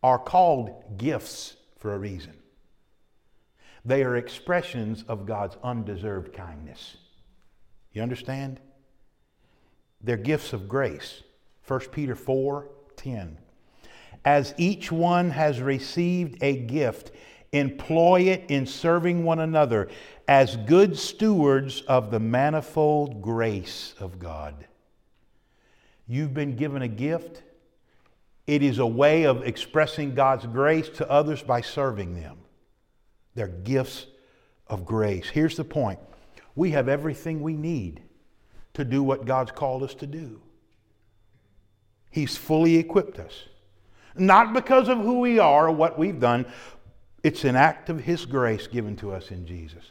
are 0.04 0.20
called 0.20 0.98
gifts 0.98 1.56
for 1.80 1.94
a 1.94 1.98
reason. 1.98 2.34
They 3.86 4.04
are 4.04 4.16
expressions 4.16 5.04
of 5.08 5.26
God's 5.26 5.58
undeserved 5.64 6.34
kindness. 6.34 6.98
You 7.94 8.02
understand? 8.02 8.60
They're 10.02 10.18
gifts 10.18 10.54
of 10.54 10.68
grace. 10.68 11.24
1 11.68 11.80
Peter 11.92 12.16
4 12.16 12.70
10. 12.98 13.38
As 14.26 14.54
each 14.58 14.92
one 14.92 15.32
has 15.32 15.62
received 15.62 16.42
a 16.42 16.56
gift, 16.56 17.12
employ 17.52 18.22
it 18.22 18.46
in 18.50 18.66
serving 18.66 19.24
one 19.24 19.40
another 19.40 19.90
as 20.28 20.56
good 20.56 20.98
stewards 20.98 21.82
of 21.82 22.12
the 22.12 22.20
manifold 22.20 23.22
grace 23.22 23.94
of 24.00 24.20
God. 24.20 24.66
You've 26.08 26.34
been 26.34 26.56
given 26.56 26.82
a 26.82 26.88
gift 26.88 27.44
it 28.46 28.62
is 28.62 28.80
a 28.80 28.86
way 28.86 29.24
of 29.24 29.44
expressing 29.44 30.16
God's 30.16 30.46
grace 30.46 30.90
to 30.90 31.10
others 31.10 31.42
by 31.42 31.62
serving 31.62 32.16
them. 32.16 32.38
They're 33.36 33.48
gifts 33.48 34.08
of 34.68 34.86
grace. 34.86 35.30
Here's 35.30 35.58
the 35.58 35.64
point 35.64 36.00
we 36.56 36.72
have 36.72 36.88
everything 36.88 37.42
we 37.42 37.56
need 37.56 38.02
to 38.74 38.84
do 38.84 39.02
what 39.02 39.26
God's 39.26 39.52
called 39.52 39.84
us 39.84 39.96
to 39.96 40.08
do. 40.08 40.42
He's 42.12 42.38
fully 42.38 42.76
equipped 42.76 43.18
us. 43.18 43.44
Not 44.16 44.54
because 44.54 44.90
of 44.90 45.00
who 45.00 45.20
we 45.20 45.40
are 45.40 45.68
or 45.68 45.72
what 45.72 45.98
we've 45.98 46.20
done, 46.20 46.46
it's 47.24 47.44
an 47.46 47.56
act 47.56 47.90
of 47.90 48.00
His 48.00 48.26
grace 48.26 48.68
given 48.68 48.96
to 48.98 49.12
us 49.12 49.32
in 49.32 49.48
Jesus. 49.48 49.84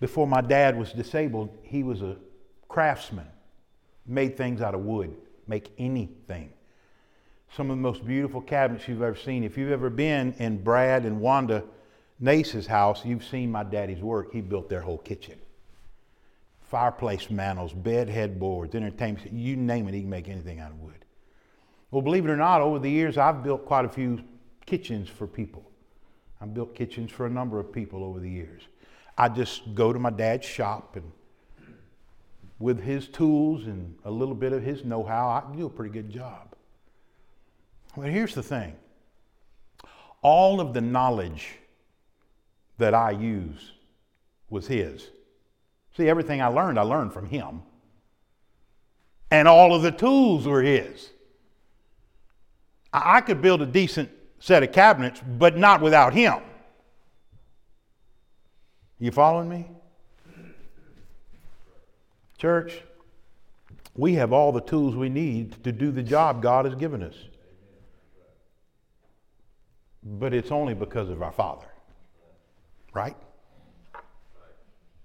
Before 0.00 0.26
my 0.26 0.40
dad 0.40 0.78
was 0.78 0.92
disabled, 0.92 1.56
he 1.62 1.82
was 1.82 2.02
a 2.02 2.16
craftsman, 2.68 3.26
made 4.06 4.36
things 4.36 4.60
out 4.60 4.74
of 4.74 4.80
wood 4.80 5.14
make 5.50 5.70
anything. 5.76 6.50
Some 7.54 7.70
of 7.70 7.76
the 7.76 7.82
most 7.82 8.06
beautiful 8.06 8.40
cabinets 8.40 8.86
you've 8.86 9.02
ever 9.02 9.16
seen. 9.16 9.42
If 9.42 9.58
you've 9.58 9.72
ever 9.72 9.90
been 9.90 10.32
in 10.38 10.62
Brad 10.62 11.04
and 11.04 11.20
Wanda 11.20 11.64
Nace's 12.20 12.66
house, 12.66 13.04
you've 13.04 13.24
seen 13.24 13.50
my 13.50 13.64
daddy's 13.64 14.00
work. 14.00 14.32
He 14.32 14.40
built 14.40 14.68
their 14.68 14.80
whole 14.80 14.98
kitchen. 14.98 15.38
Fireplace 16.62 17.28
mantels, 17.30 17.72
bed 17.72 18.08
headboards, 18.08 18.76
entertainment, 18.76 19.32
you 19.32 19.56
name 19.56 19.88
it, 19.88 19.94
he 19.94 20.02
can 20.02 20.10
make 20.10 20.28
anything 20.28 20.60
out 20.60 20.70
of 20.70 20.78
wood. 20.78 21.04
Well, 21.90 22.02
believe 22.02 22.24
it 22.24 22.30
or 22.30 22.36
not, 22.36 22.60
over 22.60 22.78
the 22.78 22.88
years, 22.88 23.18
I've 23.18 23.42
built 23.42 23.66
quite 23.66 23.84
a 23.84 23.88
few 23.88 24.22
kitchens 24.64 25.08
for 25.08 25.26
people. 25.26 25.68
I've 26.40 26.54
built 26.54 26.76
kitchens 26.76 27.10
for 27.10 27.26
a 27.26 27.30
number 27.30 27.58
of 27.58 27.72
people 27.72 28.04
over 28.04 28.20
the 28.20 28.30
years. 28.30 28.62
I 29.18 29.28
just 29.28 29.74
go 29.74 29.92
to 29.92 29.98
my 29.98 30.10
dad's 30.10 30.46
shop 30.46 30.94
and 30.94 31.10
with 32.60 32.82
his 32.82 33.08
tools 33.08 33.66
and 33.66 33.96
a 34.04 34.10
little 34.10 34.34
bit 34.34 34.52
of 34.52 34.62
his 34.62 34.84
know 34.84 35.02
how, 35.02 35.30
I 35.30 35.40
can 35.40 35.56
do 35.56 35.66
a 35.66 35.70
pretty 35.70 35.92
good 35.92 36.10
job. 36.10 36.54
But 37.96 38.10
here's 38.10 38.34
the 38.34 38.42
thing 38.42 38.76
all 40.22 40.60
of 40.60 40.74
the 40.74 40.80
knowledge 40.80 41.56
that 42.78 42.94
I 42.94 43.10
use 43.10 43.72
was 44.50 44.66
his. 44.66 45.08
See, 45.96 46.08
everything 46.08 46.40
I 46.40 46.46
learned, 46.46 46.78
I 46.78 46.82
learned 46.82 47.12
from 47.12 47.26
him. 47.26 47.62
And 49.30 49.48
all 49.48 49.74
of 49.74 49.82
the 49.82 49.90
tools 49.90 50.46
were 50.46 50.62
his. 50.62 51.10
I 52.92 53.20
could 53.20 53.40
build 53.40 53.62
a 53.62 53.66
decent 53.66 54.10
set 54.40 54.62
of 54.62 54.72
cabinets, 54.72 55.20
but 55.38 55.56
not 55.56 55.80
without 55.80 56.12
him. 56.12 56.40
You 58.98 59.12
following 59.12 59.48
me? 59.48 59.70
Church, 62.40 62.80
we 63.94 64.14
have 64.14 64.32
all 64.32 64.50
the 64.50 64.62
tools 64.62 64.96
we 64.96 65.10
need 65.10 65.62
to 65.62 65.72
do 65.72 65.90
the 65.90 66.02
job 66.02 66.42
God 66.42 66.64
has 66.64 66.74
given 66.74 67.02
us. 67.02 67.14
But 70.02 70.32
it's 70.32 70.50
only 70.50 70.72
because 70.72 71.10
of 71.10 71.22
our 71.22 71.32
Father. 71.32 71.66
Right? 72.94 73.16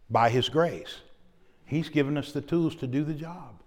by 0.09 0.29
His 0.29 0.49
grace. 0.49 1.01
He's 1.65 1.89
given 1.89 2.17
us 2.17 2.31
the 2.31 2.41
tools 2.41 2.75
to 2.75 2.87
do 2.87 3.03
the 3.03 3.13
job. 3.13 3.61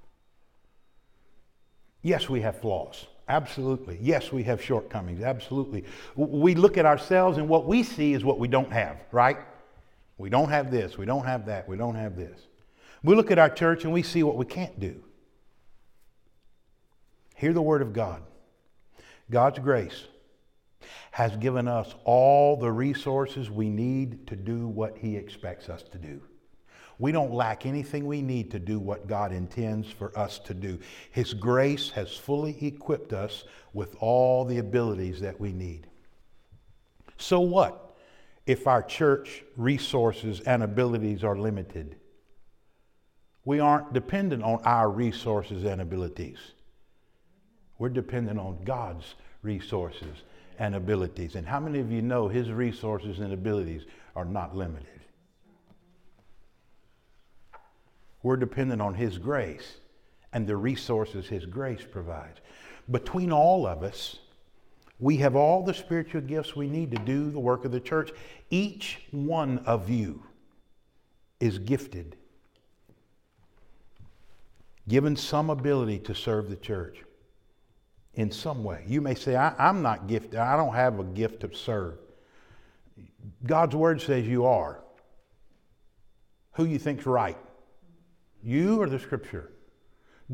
Yes, 2.02 2.28
we 2.28 2.40
have 2.42 2.60
flaws. 2.60 3.06
Absolutely. 3.28 3.98
Yes, 4.00 4.32
we 4.32 4.44
have 4.44 4.62
shortcomings. 4.62 5.22
Absolutely. 5.22 5.84
We 6.16 6.54
look 6.54 6.78
at 6.78 6.87
ourselves 6.87 7.37
and 7.37 7.48
what 7.48 7.66
we 7.66 7.82
see 7.82 8.14
is 8.14 8.25
what 8.25 8.38
we 8.38 8.48
don't 8.48 8.72
have, 8.72 8.96
right? 9.12 9.37
We 10.16 10.30
don't 10.30 10.48
have 10.48 10.70
this. 10.70 10.96
We 10.96 11.04
don't 11.04 11.26
have 11.26 11.44
that. 11.46 11.68
We 11.68 11.76
don't 11.76 11.96
have 11.96 12.16
this. 12.16 12.40
We 13.02 13.14
look 13.14 13.30
at 13.30 13.38
our 13.38 13.50
church 13.50 13.84
and 13.84 13.92
we 13.92 14.02
see 14.02 14.22
what 14.22 14.36
we 14.36 14.44
can't 14.44 14.78
do. 14.78 15.02
Hear 17.36 17.52
the 17.52 17.62
word 17.62 17.82
of 17.82 17.92
God. 17.92 18.22
God's 19.30 19.58
grace 19.58 20.04
has 21.12 21.36
given 21.36 21.68
us 21.68 21.94
all 22.04 22.56
the 22.56 22.70
resources 22.70 23.50
we 23.50 23.68
need 23.68 24.26
to 24.26 24.36
do 24.36 24.66
what 24.66 24.96
He 24.98 25.16
expects 25.16 25.68
us 25.68 25.82
to 25.84 25.98
do. 25.98 26.20
We 26.98 27.12
don't 27.12 27.32
lack 27.32 27.64
anything 27.64 28.06
we 28.06 28.22
need 28.22 28.50
to 28.50 28.58
do 28.58 28.80
what 28.80 29.06
God 29.06 29.32
intends 29.32 29.88
for 29.88 30.16
us 30.18 30.40
to 30.40 30.54
do. 30.54 30.80
His 31.12 31.32
grace 31.32 31.90
has 31.90 32.16
fully 32.16 32.56
equipped 32.66 33.12
us 33.12 33.44
with 33.72 33.94
all 34.00 34.44
the 34.44 34.58
abilities 34.58 35.20
that 35.20 35.38
we 35.38 35.52
need. 35.52 35.86
So 37.16 37.38
what 37.38 37.96
if 38.46 38.66
our 38.66 38.82
church 38.82 39.44
resources 39.56 40.40
and 40.40 40.62
abilities 40.62 41.22
are 41.22 41.36
limited? 41.36 41.96
We 43.48 43.60
aren't 43.60 43.94
dependent 43.94 44.42
on 44.42 44.60
our 44.66 44.90
resources 44.90 45.64
and 45.64 45.80
abilities. 45.80 46.36
We're 47.78 47.88
dependent 47.88 48.38
on 48.38 48.62
God's 48.62 49.14
resources 49.40 50.18
and 50.58 50.74
abilities. 50.74 51.34
And 51.34 51.46
how 51.46 51.58
many 51.58 51.78
of 51.78 51.90
you 51.90 52.02
know 52.02 52.28
his 52.28 52.50
resources 52.50 53.20
and 53.20 53.32
abilities 53.32 53.86
are 54.14 54.26
not 54.26 54.54
limited? 54.54 55.00
We're 58.22 58.36
dependent 58.36 58.82
on 58.82 58.92
his 58.92 59.16
grace 59.16 59.78
and 60.34 60.46
the 60.46 60.58
resources 60.58 61.26
his 61.26 61.46
grace 61.46 61.86
provides. 61.90 62.40
Between 62.90 63.32
all 63.32 63.66
of 63.66 63.82
us, 63.82 64.18
we 64.98 65.16
have 65.16 65.36
all 65.36 65.64
the 65.64 65.72
spiritual 65.72 66.20
gifts 66.20 66.54
we 66.54 66.68
need 66.68 66.90
to 66.90 66.98
do 66.98 67.30
the 67.30 67.40
work 67.40 67.64
of 67.64 67.72
the 67.72 67.80
church. 67.80 68.10
Each 68.50 69.00
one 69.10 69.60
of 69.60 69.88
you 69.88 70.22
is 71.40 71.58
gifted, 71.58 72.17
given 74.88 75.14
some 75.14 75.50
ability 75.50 75.99
to 76.00 76.14
serve 76.14 76.49
the 76.50 76.57
church 76.57 77.04
in 78.14 78.33
some 78.33 78.64
way. 78.64 78.85
You 78.87 79.00
may 79.00 79.14
say, 79.14 79.37
I, 79.37 79.54
am 79.68 79.83
not 79.83 80.09
gifted. 80.09 80.37
I 80.37 80.57
don't 80.57 80.75
have 80.75 80.99
a 80.99 81.04
gift 81.04 81.40
to 81.40 81.54
serve. 81.54 81.99
God's 83.47 83.76
word 83.76 84.00
says 84.00 84.26
you 84.26 84.47
are. 84.47 84.80
Who 86.52 86.64
you 86.64 86.78
think's 86.78 87.07
right? 87.07 87.38
You 88.42 88.80
or 88.80 88.88
the 88.88 88.99
scripture? 88.99 89.52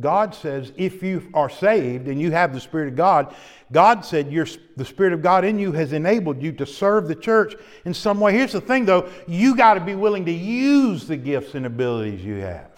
God 0.01 0.35
says 0.35 0.73
if 0.77 1.03
you 1.03 1.31
are 1.35 1.49
saved 1.49 2.09
and 2.09 2.21
you 2.21 2.33
have 2.33 2.53
the 2.53 2.61
Spirit 2.61 2.89
of 2.89 2.97
God, 2.97 3.35
God 3.71 4.05
said 4.05 4.31
the 4.77 4.85
Spirit 4.85 5.13
of 5.13 5.23
God 5.23 5.45
in 5.45 5.59
you 5.59 5.71
has 5.73 5.93
enabled 5.93 6.43
you 6.43 6.53
to 6.53 6.67
serve 6.67 7.07
the 7.07 7.15
church 7.15 7.55
in 7.85 7.95
some 7.95 8.19
way. 8.19 8.33
Here's 8.33 8.53
the 8.53 8.61
thing 8.61 8.87
though, 8.87 9.09
you 9.29 9.55
got 9.55 9.75
to 9.75 9.81
be 9.81 9.95
willing 9.95 10.25
to 10.25 10.33
use 10.33 11.07
the 11.07 11.17
gifts 11.17 11.55
and 11.55 11.67
abilities 11.67 12.25
you 12.25 12.37
have. 12.37 12.74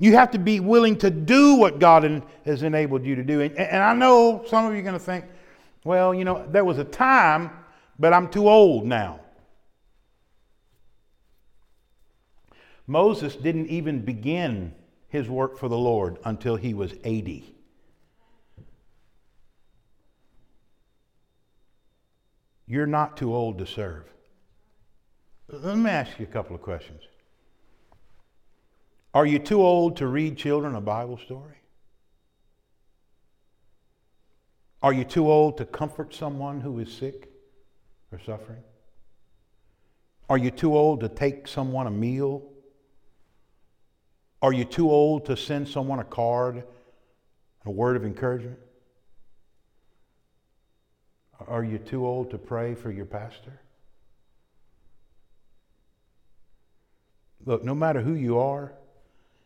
You 0.00 0.14
have 0.14 0.30
to 0.30 0.38
be 0.38 0.60
willing 0.60 0.96
to 0.98 1.10
do 1.10 1.56
what 1.56 1.78
God 1.78 2.22
has 2.46 2.62
enabled 2.62 3.04
you 3.04 3.16
to 3.16 3.22
do. 3.22 3.42
And, 3.42 3.54
and 3.56 3.82
I 3.82 3.92
know 3.92 4.42
some 4.48 4.64
of 4.64 4.72
you 4.72 4.78
are 4.78 4.82
going 4.82 4.94
to 4.94 4.98
think, 4.98 5.26
well, 5.84 6.14
you 6.14 6.24
know, 6.24 6.46
there 6.48 6.64
was 6.64 6.78
a 6.78 6.84
time, 6.84 7.50
but 7.98 8.14
I'm 8.14 8.30
too 8.30 8.48
old 8.48 8.86
now. 8.86 9.20
Moses 12.86 13.36
didn't 13.36 13.66
even 13.66 14.00
begin 14.00 14.74
his 15.08 15.28
work 15.28 15.58
for 15.58 15.68
the 15.68 15.76
Lord 15.76 16.18
until 16.24 16.56
he 16.56 16.72
was 16.72 16.94
80. 17.04 17.54
You're 22.66 22.86
not 22.86 23.18
too 23.18 23.34
old 23.34 23.58
to 23.58 23.66
serve. 23.66 24.04
Let 25.48 25.76
me 25.76 25.90
ask 25.90 26.18
you 26.18 26.24
a 26.24 26.32
couple 26.32 26.56
of 26.56 26.62
questions. 26.62 27.02
Are 29.12 29.26
you 29.26 29.38
too 29.38 29.62
old 29.62 29.96
to 29.96 30.06
read 30.06 30.36
children 30.36 30.74
a 30.74 30.80
Bible 30.80 31.18
story? 31.18 31.56
Are 34.82 34.92
you 34.92 35.04
too 35.04 35.30
old 35.30 35.58
to 35.58 35.64
comfort 35.64 36.14
someone 36.14 36.60
who 36.60 36.78
is 36.78 36.92
sick 36.92 37.28
or 38.12 38.20
suffering? 38.20 38.62
Are 40.28 40.38
you 40.38 40.50
too 40.50 40.76
old 40.76 41.00
to 41.00 41.08
take 41.08 41.48
someone 41.48 41.86
a 41.86 41.90
meal? 41.90 42.42
Are 44.40 44.52
you 44.52 44.64
too 44.64 44.88
old 44.90 45.26
to 45.26 45.36
send 45.36 45.68
someone 45.68 45.98
a 45.98 46.04
card, 46.04 46.62
a 47.66 47.70
word 47.70 47.96
of 47.96 48.04
encouragement? 48.04 48.58
Are 51.46 51.64
you 51.64 51.78
too 51.78 52.06
old 52.06 52.30
to 52.30 52.38
pray 52.38 52.74
for 52.74 52.90
your 52.90 53.06
pastor? 53.06 53.60
Look, 57.44 57.64
no 57.64 57.74
matter 57.74 58.00
who 58.00 58.14
you 58.14 58.38
are, 58.38 58.72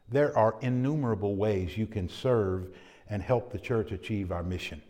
there 0.09 0.37
are 0.37 0.57
innumerable 0.61 1.37
ways 1.37 1.77
you 1.77 1.87
can 1.87 2.09
serve 2.09 2.69
and 3.09 3.23
help 3.23 3.53
the 3.53 3.59
church 3.59 3.93
achieve 3.93 4.33
our 4.33 4.43
mission. 4.43 4.83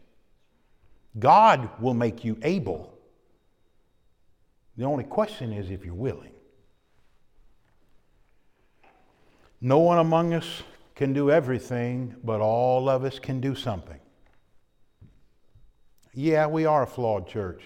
God 1.19 1.69
will 1.81 1.95
make 1.95 2.25
you 2.25 2.39
able. 2.43 2.99
The 4.77 4.85
only 4.85 5.05
question 5.05 5.53
is 5.53 5.71
if 5.71 5.85
you're 5.85 5.95
willing. 5.95 6.33
No 9.61 9.79
one 9.79 9.99
among 9.99 10.35
us 10.35 10.63
can 10.95 11.13
do 11.13 11.31
everything, 11.31 12.17
but 12.23 12.41
all 12.41 12.89
of 12.89 13.05
us 13.05 13.19
can 13.19 13.41
do 13.41 13.55
something. 13.55 13.99
Yeah, 16.13 16.47
we 16.47 16.67
are 16.67 16.83
a 16.83 16.87
flawed 16.87 17.27
church, 17.27 17.63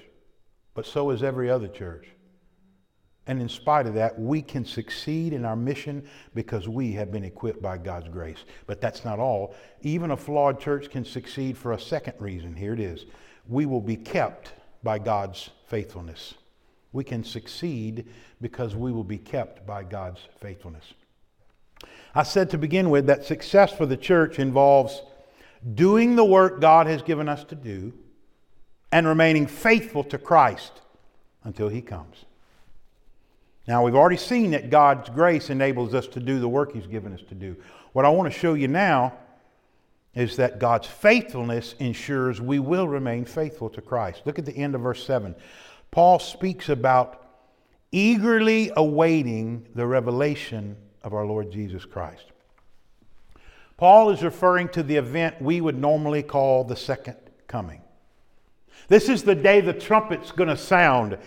but 0.74 0.86
so 0.86 1.10
is 1.10 1.22
every 1.22 1.50
other 1.50 1.68
church. 1.68 2.08
And 3.28 3.42
in 3.42 3.48
spite 3.48 3.86
of 3.86 3.94
that, 3.94 4.18
we 4.18 4.40
can 4.40 4.64
succeed 4.64 5.34
in 5.34 5.44
our 5.44 5.54
mission 5.54 6.02
because 6.34 6.66
we 6.66 6.92
have 6.92 7.12
been 7.12 7.24
equipped 7.24 7.60
by 7.60 7.76
God's 7.76 8.08
grace. 8.08 8.44
But 8.66 8.80
that's 8.80 9.04
not 9.04 9.18
all. 9.18 9.54
Even 9.82 10.10
a 10.10 10.16
flawed 10.16 10.58
church 10.58 10.90
can 10.90 11.04
succeed 11.04 11.56
for 11.56 11.72
a 11.72 11.78
second 11.78 12.14
reason. 12.18 12.56
Here 12.56 12.72
it 12.72 12.80
is 12.80 13.04
we 13.46 13.66
will 13.66 13.80
be 13.80 13.96
kept 13.96 14.52
by 14.82 14.98
God's 14.98 15.50
faithfulness. 15.66 16.34
We 16.92 17.04
can 17.04 17.22
succeed 17.22 18.06
because 18.40 18.74
we 18.74 18.92
will 18.92 19.04
be 19.04 19.18
kept 19.18 19.66
by 19.66 19.84
God's 19.84 20.20
faithfulness. 20.40 20.94
I 22.14 22.22
said 22.22 22.50
to 22.50 22.58
begin 22.58 22.90
with 22.90 23.06
that 23.06 23.24
success 23.24 23.72
for 23.72 23.86
the 23.86 23.96
church 23.96 24.38
involves 24.38 25.02
doing 25.74 26.16
the 26.16 26.24
work 26.24 26.60
God 26.60 26.86
has 26.86 27.02
given 27.02 27.28
us 27.28 27.44
to 27.44 27.54
do 27.54 27.92
and 28.90 29.06
remaining 29.06 29.46
faithful 29.46 30.04
to 30.04 30.18
Christ 30.18 30.80
until 31.44 31.68
He 31.68 31.82
comes. 31.82 32.24
Now, 33.68 33.84
we've 33.84 33.94
already 33.94 34.16
seen 34.16 34.52
that 34.52 34.70
God's 34.70 35.10
grace 35.10 35.50
enables 35.50 35.92
us 35.92 36.06
to 36.08 36.20
do 36.20 36.40
the 36.40 36.48
work 36.48 36.72
He's 36.72 36.86
given 36.86 37.12
us 37.12 37.20
to 37.28 37.34
do. 37.34 37.54
What 37.92 38.06
I 38.06 38.08
want 38.08 38.32
to 38.32 38.38
show 38.38 38.54
you 38.54 38.66
now 38.66 39.12
is 40.14 40.36
that 40.36 40.58
God's 40.58 40.86
faithfulness 40.86 41.74
ensures 41.78 42.40
we 42.40 42.60
will 42.60 42.88
remain 42.88 43.26
faithful 43.26 43.68
to 43.68 43.82
Christ. 43.82 44.22
Look 44.24 44.38
at 44.38 44.46
the 44.46 44.56
end 44.56 44.74
of 44.74 44.80
verse 44.80 45.04
7. 45.04 45.34
Paul 45.90 46.18
speaks 46.18 46.70
about 46.70 47.26
eagerly 47.92 48.72
awaiting 48.74 49.66
the 49.74 49.86
revelation 49.86 50.74
of 51.02 51.12
our 51.12 51.26
Lord 51.26 51.52
Jesus 51.52 51.84
Christ. 51.84 52.24
Paul 53.76 54.08
is 54.08 54.22
referring 54.22 54.70
to 54.70 54.82
the 54.82 54.96
event 54.96 55.42
we 55.42 55.60
would 55.60 55.78
normally 55.78 56.22
call 56.22 56.64
the 56.64 56.74
second 56.74 57.16
coming. 57.46 57.82
This 58.88 59.10
is 59.10 59.24
the 59.24 59.34
day 59.34 59.60
the 59.60 59.74
trumpet's 59.74 60.32
going 60.32 60.48
to 60.48 60.56
sound 60.56 61.18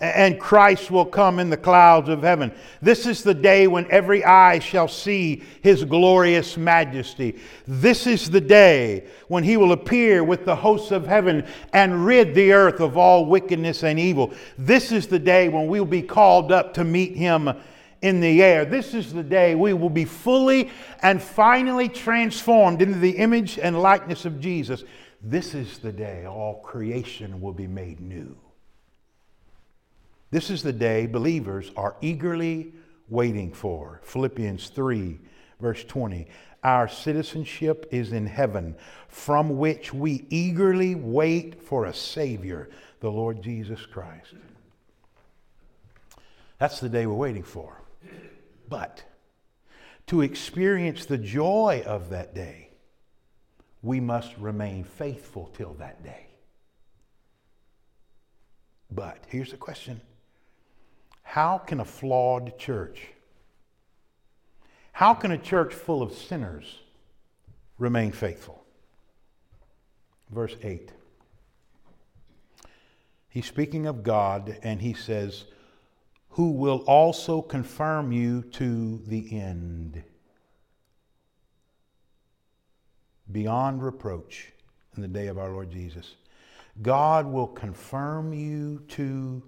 and 0.00 0.38
Christ 0.38 0.90
will 0.90 1.04
come 1.04 1.40
in 1.40 1.50
the 1.50 1.56
clouds 1.56 2.08
of 2.08 2.22
heaven. 2.22 2.52
This 2.80 3.04
is 3.04 3.22
the 3.22 3.34
day 3.34 3.66
when 3.66 3.90
every 3.90 4.24
eye 4.24 4.60
shall 4.60 4.86
see 4.86 5.42
his 5.60 5.84
glorious 5.84 6.56
majesty. 6.56 7.38
This 7.66 8.06
is 8.06 8.30
the 8.30 8.40
day 8.40 9.08
when 9.26 9.42
he 9.42 9.56
will 9.56 9.72
appear 9.72 10.22
with 10.22 10.44
the 10.44 10.54
hosts 10.54 10.92
of 10.92 11.06
heaven 11.06 11.44
and 11.72 12.06
rid 12.06 12.34
the 12.34 12.52
earth 12.52 12.80
of 12.80 12.96
all 12.96 13.26
wickedness 13.26 13.82
and 13.82 13.98
evil. 13.98 14.32
This 14.56 14.92
is 14.92 15.08
the 15.08 15.18
day 15.18 15.48
when 15.48 15.66
we 15.66 15.80
will 15.80 15.86
be 15.86 16.02
called 16.02 16.52
up 16.52 16.74
to 16.74 16.84
meet 16.84 17.16
him 17.16 17.50
in 18.00 18.20
the 18.20 18.40
air. 18.40 18.64
This 18.64 18.94
is 18.94 19.12
the 19.12 19.24
day 19.24 19.56
we 19.56 19.72
will 19.72 19.90
be 19.90 20.04
fully 20.04 20.70
and 21.02 21.20
finally 21.20 21.88
transformed 21.88 22.82
into 22.82 23.00
the 23.00 23.16
image 23.16 23.58
and 23.58 23.82
likeness 23.82 24.24
of 24.24 24.38
Jesus. 24.38 24.84
This 25.20 25.54
is 25.54 25.78
the 25.78 25.90
day 25.90 26.24
all 26.24 26.60
creation 26.60 27.40
will 27.40 27.52
be 27.52 27.66
made 27.66 27.98
new. 27.98 28.36
This 30.30 30.50
is 30.50 30.62
the 30.62 30.72
day 30.72 31.06
believers 31.06 31.70
are 31.76 31.96
eagerly 32.00 32.74
waiting 33.08 33.52
for. 33.52 34.00
Philippians 34.04 34.68
3, 34.68 35.18
verse 35.60 35.84
20. 35.84 36.28
Our 36.62 36.88
citizenship 36.88 37.86
is 37.90 38.12
in 38.12 38.26
heaven, 38.26 38.76
from 39.08 39.56
which 39.56 39.94
we 39.94 40.26
eagerly 40.28 40.94
wait 40.94 41.62
for 41.62 41.86
a 41.86 41.94
Savior, 41.94 42.68
the 43.00 43.10
Lord 43.10 43.42
Jesus 43.42 43.86
Christ. 43.86 44.34
That's 46.58 46.80
the 46.80 46.88
day 46.88 47.06
we're 47.06 47.14
waiting 47.14 47.44
for. 47.44 47.80
But 48.68 49.04
to 50.08 50.22
experience 50.22 51.06
the 51.06 51.16
joy 51.16 51.82
of 51.86 52.10
that 52.10 52.34
day, 52.34 52.70
we 53.82 54.00
must 54.00 54.36
remain 54.36 54.84
faithful 54.84 55.50
till 55.56 55.74
that 55.74 56.02
day. 56.02 56.26
But 58.90 59.18
here's 59.28 59.52
the 59.52 59.56
question 59.56 60.00
How 61.28 61.58
can 61.58 61.78
a 61.78 61.84
flawed 61.84 62.58
church, 62.58 63.08
how 64.92 65.12
can 65.12 65.30
a 65.30 65.36
church 65.36 65.74
full 65.74 66.02
of 66.02 66.14
sinners 66.14 66.78
remain 67.76 68.12
faithful? 68.12 68.64
Verse 70.30 70.56
8. 70.62 70.90
He's 73.28 73.44
speaking 73.44 73.84
of 73.84 74.02
God, 74.02 74.56
and 74.62 74.80
he 74.80 74.94
says, 74.94 75.44
Who 76.30 76.52
will 76.52 76.82
also 76.86 77.42
confirm 77.42 78.10
you 78.10 78.40
to 78.52 79.02
the 79.06 79.38
end, 79.38 80.02
beyond 83.30 83.82
reproach 83.82 84.54
in 84.96 85.02
the 85.02 85.08
day 85.08 85.26
of 85.26 85.36
our 85.36 85.50
Lord 85.50 85.70
Jesus. 85.70 86.14
God 86.80 87.26
will 87.26 87.48
confirm 87.48 88.32
you 88.32 88.82
to 88.88 89.42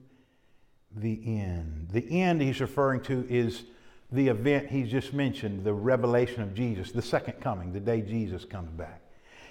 the 0.96 1.20
end. 1.24 1.88
The 1.92 2.20
end 2.20 2.42
he's 2.42 2.60
referring 2.60 3.02
to 3.02 3.26
is 3.28 3.64
the 4.12 4.28
event 4.28 4.68
he's 4.68 4.90
just 4.90 5.12
mentioned, 5.12 5.64
the 5.64 5.72
revelation 5.72 6.42
of 6.42 6.54
Jesus, 6.54 6.90
the 6.90 7.02
second 7.02 7.40
coming, 7.40 7.72
the 7.72 7.80
day 7.80 8.00
Jesus 8.00 8.44
comes 8.44 8.70
back. 8.70 9.02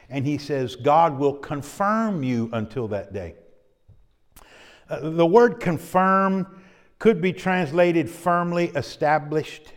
And 0.09 0.25
he 0.25 0.37
says, 0.37 0.75
God 0.75 1.17
will 1.17 1.35
confirm 1.35 2.23
you 2.23 2.49
until 2.51 2.87
that 2.89 3.13
day. 3.13 3.35
Uh, 4.89 5.09
the 5.11 5.25
word 5.25 5.59
confirm 5.59 6.61
could 6.97 7.21
be 7.21 7.31
translated 7.31 8.09
firmly 8.09 8.65
established. 8.75 9.71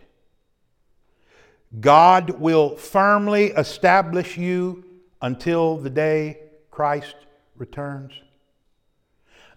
God 1.79 2.31
will 2.31 2.75
firmly 2.75 3.47
establish 3.47 4.37
you 4.37 4.83
until 5.21 5.77
the 5.77 5.89
day 5.89 6.39
Christ 6.71 7.15
returns. 7.55 8.11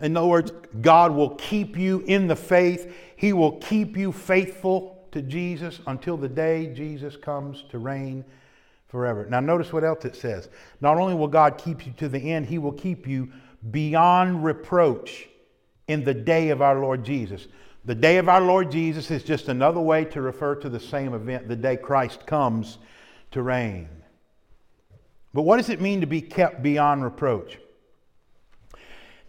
In 0.01 0.17
other 0.17 0.27
words, 0.27 0.53
God 0.81 1.13
will 1.13 1.31
keep 1.37 1.77
you 1.77 2.01
in 2.07 2.27
the 2.27 2.37
faith. 2.37 2.95
He 3.17 3.33
will 3.33 3.53
keep 3.53 3.97
you 3.97 4.13
faithful 4.13 5.07
to 5.13 5.23
Jesus 5.23 5.81
until 5.87 6.17
the 6.17 6.29
day 6.29 6.73
Jesus 6.75 7.17
comes 7.17 7.65
to 7.71 7.79
reign 7.79 8.25
forever. 8.89 9.27
Now, 9.29 9.41
notice 9.41 9.73
what 9.73 9.85
else 9.85 10.05
it 10.05 10.17
says. 10.17 10.49
Not 10.81 10.99
only 10.99 11.15
will 11.15 11.29
God 11.29 11.59
keep 11.59 11.87
you 11.87 11.93
to 11.99 12.09
the 12.09 12.19
end, 12.19 12.47
He 12.47 12.59
will 12.59 12.73
keep 12.73 13.07
you 13.07 13.33
beyond 13.71 14.45
reproach 14.45 15.29
in 15.89 16.05
the 16.05 16.15
day 16.15 16.51
of 16.51 16.61
our 16.61 16.79
Lord 16.79 17.05
Jesus. 17.05 17.49
The 17.85 17.95
day 17.95 18.19
of 18.19 18.29
our 18.29 18.41
Lord 18.41 18.71
Jesus 18.71 19.11
is 19.11 19.23
just 19.23 19.49
another 19.49 19.81
way 19.81 20.05
to 20.07 20.21
refer 20.21 20.57
to 20.57 20.69
the 20.69 20.81
same 20.81 21.15
event, 21.15 21.49
the 21.49 21.57
day 21.57 21.77
Christ 21.77 22.27
comes 22.27 22.79
to 23.31 23.43
reign. 23.43 23.89
But 25.33 25.43
what 25.43 25.59
does 25.59 25.69
it 25.69 25.81
mean 25.81 26.01
to 26.01 26.07
be 26.07 26.21
kept 26.21 26.63
beyond 26.63 27.05
reproach? 27.05 27.59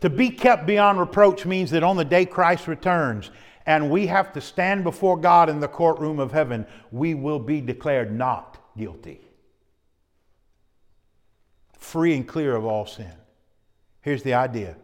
To 0.01 0.09
be 0.09 0.29
kept 0.29 0.67
beyond 0.67 0.99
reproach 0.99 1.45
means 1.45 1.71
that 1.71 1.83
on 1.83 1.97
the 1.97 2.05
day 2.05 2.25
Christ 2.25 2.67
returns 2.67 3.31
and 3.65 3.89
we 3.89 4.07
have 4.07 4.31
to 4.33 4.41
stand 4.41 4.83
before 4.83 5.17
God 5.17 5.49
in 5.49 5.59
the 5.59 5.67
courtroom 5.67 6.19
of 6.19 6.31
heaven, 6.31 6.65
we 6.91 7.13
will 7.13 7.39
be 7.39 7.59
declared 7.59 8.15
not 8.15 8.57
guilty, 8.77 9.19
free 11.77 12.15
and 12.15 12.27
clear 12.27 12.55
of 12.55 12.63
all 12.63 12.85
sin. 12.85 13.11
Here's 14.01 14.23
the 14.23 14.35
idea 14.35 14.77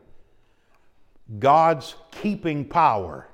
God's 1.39 1.95
keeping 2.11 2.65
power 2.65 3.29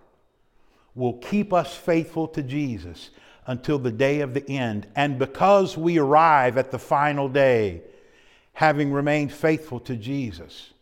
will 0.94 1.14
keep 1.14 1.54
us 1.54 1.76
faithful 1.76 2.28
to 2.28 2.44
Jesus 2.44 3.10
until 3.48 3.80
the 3.80 3.92
day 3.92 4.20
of 4.20 4.36
the 4.36 4.48
end. 4.48 4.86
And 4.96 5.18
because 5.18 5.76
we 5.76 5.98
arrive 5.98 6.58
at 6.58 6.70
the 6.70 6.78
final 6.78 7.28
day, 7.28 7.82
having 8.54 8.92
remained 8.92 9.32
faithful 9.32 9.80
to 9.82 9.96
Jesus, 9.96 10.74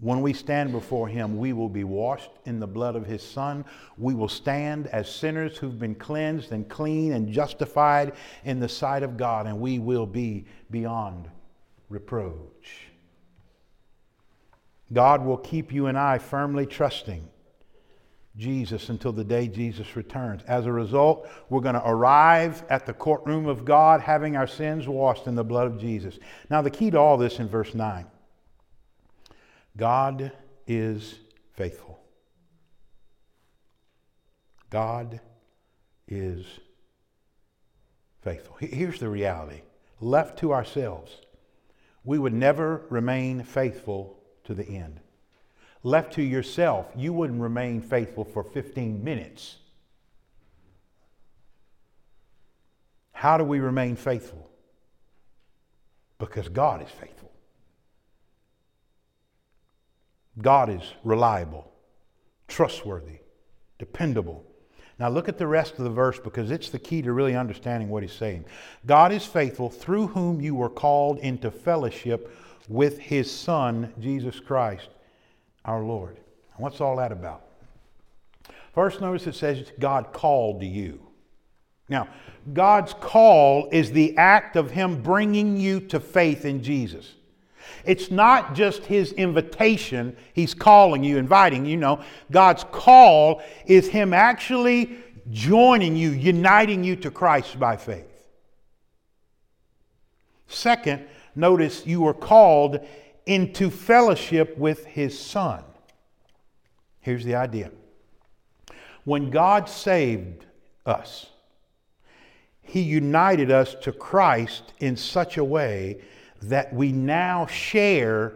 when 0.00 0.22
we 0.22 0.32
stand 0.32 0.72
before 0.72 1.08
him, 1.08 1.36
we 1.36 1.52
will 1.52 1.68
be 1.68 1.84
washed 1.84 2.30
in 2.46 2.58
the 2.58 2.66
blood 2.66 2.96
of 2.96 3.06
his 3.06 3.22
son. 3.22 3.66
We 3.98 4.14
will 4.14 4.28
stand 4.28 4.86
as 4.88 5.14
sinners 5.14 5.58
who've 5.58 5.78
been 5.78 5.94
cleansed 5.94 6.52
and 6.52 6.68
clean 6.68 7.12
and 7.12 7.30
justified 7.30 8.14
in 8.44 8.60
the 8.60 8.68
sight 8.68 9.02
of 9.02 9.18
God, 9.18 9.46
and 9.46 9.60
we 9.60 9.78
will 9.78 10.06
be 10.06 10.46
beyond 10.70 11.28
reproach. 11.90 12.86
God 14.92 15.24
will 15.24 15.36
keep 15.36 15.72
you 15.72 15.86
and 15.86 15.98
I 15.98 16.18
firmly 16.18 16.64
trusting 16.64 17.28
Jesus 18.36 18.88
until 18.88 19.12
the 19.12 19.24
day 19.24 19.48
Jesus 19.48 19.96
returns. 19.96 20.42
As 20.44 20.64
a 20.64 20.72
result, 20.72 21.28
we're 21.50 21.60
going 21.60 21.74
to 21.74 21.86
arrive 21.86 22.64
at 22.70 22.86
the 22.86 22.94
courtroom 22.94 23.46
of 23.46 23.66
God 23.66 24.00
having 24.00 24.34
our 24.36 24.46
sins 24.46 24.88
washed 24.88 25.26
in 25.26 25.34
the 25.34 25.44
blood 25.44 25.66
of 25.66 25.78
Jesus. 25.78 26.18
Now, 26.48 26.62
the 26.62 26.70
key 26.70 26.90
to 26.90 26.98
all 26.98 27.18
this 27.18 27.38
in 27.38 27.48
verse 27.48 27.74
9 27.74 28.06
God 29.80 30.30
is 30.66 31.14
faithful. 31.54 31.98
God 34.68 35.20
is 36.06 36.44
faithful. 38.20 38.56
Here's 38.60 39.00
the 39.00 39.08
reality 39.08 39.62
left 39.98 40.38
to 40.40 40.52
ourselves, 40.52 41.16
we 42.04 42.18
would 42.18 42.34
never 42.34 42.84
remain 42.90 43.42
faithful 43.42 44.20
to 44.44 44.52
the 44.52 44.68
end. 44.68 45.00
Left 45.82 46.12
to 46.12 46.22
yourself, 46.22 46.86
you 46.94 47.14
wouldn't 47.14 47.40
remain 47.40 47.80
faithful 47.80 48.26
for 48.26 48.44
15 48.44 49.02
minutes. 49.02 49.56
How 53.12 53.38
do 53.38 53.44
we 53.44 53.60
remain 53.60 53.96
faithful? 53.96 54.50
Because 56.18 56.50
God 56.50 56.82
is 56.82 56.90
faithful. 56.90 57.29
God 60.40 60.70
is 60.70 60.82
reliable, 61.04 61.70
trustworthy, 62.48 63.20
dependable. 63.78 64.44
Now 64.98 65.08
look 65.08 65.28
at 65.28 65.38
the 65.38 65.46
rest 65.46 65.78
of 65.78 65.84
the 65.84 65.90
verse 65.90 66.20
because 66.20 66.50
it's 66.50 66.70
the 66.70 66.78
key 66.78 67.02
to 67.02 67.12
really 67.12 67.34
understanding 67.34 67.88
what 67.88 68.02
he's 68.02 68.12
saying. 68.12 68.44
God 68.86 69.12
is 69.12 69.24
faithful 69.24 69.70
through 69.70 70.08
whom 70.08 70.40
you 70.40 70.54
were 70.54 70.68
called 70.68 71.18
into 71.18 71.50
fellowship 71.50 72.36
with 72.68 72.98
his 72.98 73.30
Son, 73.30 73.92
Jesus 73.98 74.38
Christ, 74.38 74.88
our 75.64 75.82
Lord. 75.82 76.18
What's 76.56 76.80
all 76.80 76.96
that 76.96 77.12
about? 77.12 77.42
First, 78.74 79.00
notice 79.00 79.26
it 79.26 79.34
says 79.34 79.72
God 79.78 80.12
called 80.12 80.62
you. 80.62 81.00
Now, 81.88 82.08
God's 82.52 82.94
call 82.94 83.68
is 83.72 83.90
the 83.90 84.16
act 84.16 84.56
of 84.56 84.70
Him 84.70 85.02
bringing 85.02 85.56
you 85.56 85.80
to 85.80 85.98
faith 85.98 86.44
in 86.44 86.62
Jesus. 86.62 87.14
It's 87.84 88.10
not 88.10 88.54
just 88.54 88.84
His 88.84 89.12
invitation, 89.12 90.16
He's 90.32 90.54
calling 90.54 91.04
you, 91.04 91.18
inviting 91.18 91.66
you. 91.66 91.76
know, 91.76 92.02
God's 92.30 92.64
call 92.72 93.42
is 93.66 93.88
Him 93.88 94.12
actually 94.12 94.96
joining 95.30 95.96
you, 95.96 96.10
uniting 96.10 96.84
you 96.84 96.96
to 96.96 97.10
Christ 97.10 97.58
by 97.58 97.76
faith. 97.76 98.06
Second, 100.48 101.04
notice 101.34 101.86
you 101.86 102.00
were 102.00 102.14
called 102.14 102.80
into 103.26 103.70
fellowship 103.70 104.58
with 104.58 104.84
his 104.84 105.18
son. 105.18 105.62
Here's 107.00 107.24
the 107.24 107.36
idea 107.36 107.70
when 109.04 109.30
God 109.30 109.68
saved 109.68 110.44
us, 110.84 111.26
he 112.62 112.80
united 112.80 113.50
us 113.50 113.74
to 113.82 113.92
Christ 113.92 114.72
in 114.80 114.96
such 114.96 115.36
a 115.36 115.44
way 115.44 116.00
that 116.42 116.72
we 116.72 116.92
now 116.92 117.46
share 117.46 118.32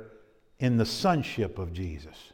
in 0.59 0.77
the 0.77 0.87
sonship 0.87 1.59
of 1.59 1.73
Jesus. 1.73 2.33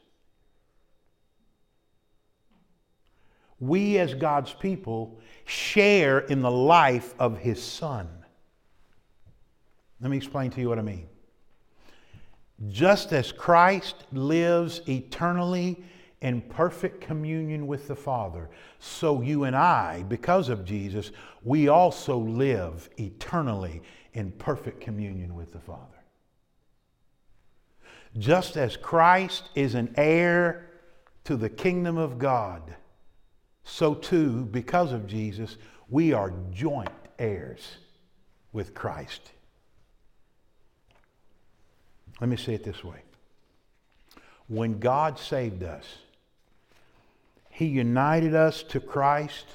We, 3.58 3.98
as 3.98 4.14
God's 4.14 4.52
people, 4.54 5.20
share 5.44 6.20
in 6.20 6.40
the 6.40 6.50
life 6.50 7.14
of 7.18 7.38
his 7.38 7.62
son. 7.62 8.08
Let 10.00 10.10
me 10.10 10.16
explain 10.16 10.50
to 10.52 10.60
you 10.60 10.68
what 10.68 10.78
I 10.78 10.82
mean. 10.82 11.06
Just 12.68 13.12
as 13.12 13.32
Christ 13.32 13.96
lives 14.12 14.80
eternally 14.88 15.82
in 16.22 16.40
perfect 16.42 17.00
communion 17.00 17.66
with 17.66 17.88
the 17.88 17.96
Father, 17.96 18.48
so 18.78 19.20
you 19.20 19.44
and 19.44 19.56
I, 19.56 20.04
because 20.08 20.48
of 20.48 20.64
Jesus, 20.64 21.12
we 21.42 21.68
also 21.68 22.16
live 22.18 22.88
eternally 22.98 23.82
in 24.14 24.32
perfect 24.32 24.80
communion 24.80 25.34
with 25.34 25.52
the 25.52 25.60
Father. 25.60 25.80
Just 28.18 28.56
as 28.56 28.76
Christ 28.76 29.50
is 29.54 29.74
an 29.74 29.94
heir 29.96 30.68
to 31.24 31.36
the 31.36 31.48
kingdom 31.48 31.96
of 31.96 32.18
God, 32.18 32.74
so 33.62 33.94
too, 33.94 34.46
because 34.46 34.92
of 34.92 35.06
Jesus, 35.06 35.56
we 35.88 36.12
are 36.12 36.32
joint 36.52 36.90
heirs 37.18 37.76
with 38.52 38.74
Christ. 38.74 39.30
Let 42.20 42.28
me 42.28 42.36
say 42.36 42.54
it 42.54 42.64
this 42.64 42.82
way. 42.82 43.02
When 44.48 44.80
God 44.80 45.18
saved 45.18 45.62
us, 45.62 45.84
He 47.48 47.66
united 47.66 48.34
us 48.34 48.64
to 48.64 48.80
Christ 48.80 49.46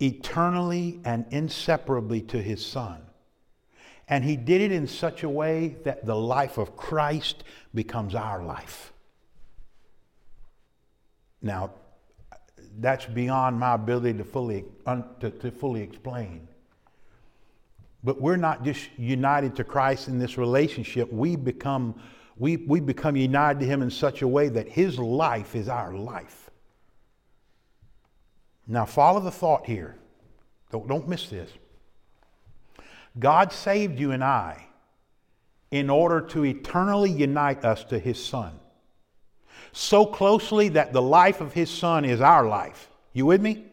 eternally 0.00 1.00
and 1.04 1.26
inseparably 1.30 2.22
to 2.22 2.42
his 2.42 2.64
Son. 2.64 3.00
And 4.10 4.24
he 4.24 4.36
did 4.36 4.60
it 4.60 4.72
in 4.72 4.88
such 4.88 5.22
a 5.22 5.28
way 5.28 5.76
that 5.84 6.04
the 6.04 6.16
life 6.16 6.58
of 6.58 6.76
Christ 6.76 7.44
becomes 7.72 8.16
our 8.16 8.42
life. 8.42 8.92
Now, 11.40 11.70
that's 12.80 13.06
beyond 13.06 13.58
my 13.58 13.74
ability 13.74 14.18
to 14.18 14.24
fully, 14.24 14.64
to, 15.20 15.30
to 15.30 15.50
fully 15.52 15.82
explain. 15.82 16.48
But 18.02 18.20
we're 18.20 18.36
not 18.36 18.64
just 18.64 18.88
united 18.96 19.54
to 19.56 19.64
Christ 19.64 20.08
in 20.08 20.18
this 20.18 20.36
relationship. 20.36 21.12
We 21.12 21.36
become, 21.36 22.00
we, 22.36 22.56
we 22.56 22.80
become 22.80 23.14
united 23.14 23.60
to 23.60 23.66
Him 23.66 23.80
in 23.80 23.90
such 23.90 24.22
a 24.22 24.28
way 24.28 24.48
that 24.48 24.68
His 24.68 24.98
life 24.98 25.54
is 25.54 25.68
our 25.68 25.94
life. 25.94 26.50
Now, 28.66 28.86
follow 28.86 29.20
the 29.20 29.30
thought 29.30 29.66
here. 29.66 29.96
Don't, 30.72 30.88
don't 30.88 31.08
miss 31.08 31.28
this. 31.28 31.50
God 33.20 33.52
saved 33.52 34.00
you 34.00 34.10
and 34.12 34.24
I 34.24 34.66
in 35.70 35.88
order 35.88 36.20
to 36.20 36.44
eternally 36.44 37.10
unite 37.10 37.64
us 37.64 37.84
to 37.84 37.98
His 37.98 38.22
Son. 38.22 38.58
So 39.72 40.04
closely 40.04 40.70
that 40.70 40.92
the 40.92 41.02
life 41.02 41.40
of 41.40 41.52
His 41.52 41.70
Son 41.70 42.04
is 42.04 42.20
our 42.20 42.46
life. 42.46 42.88
You 43.12 43.26
with 43.26 43.40
me? 43.40 43.66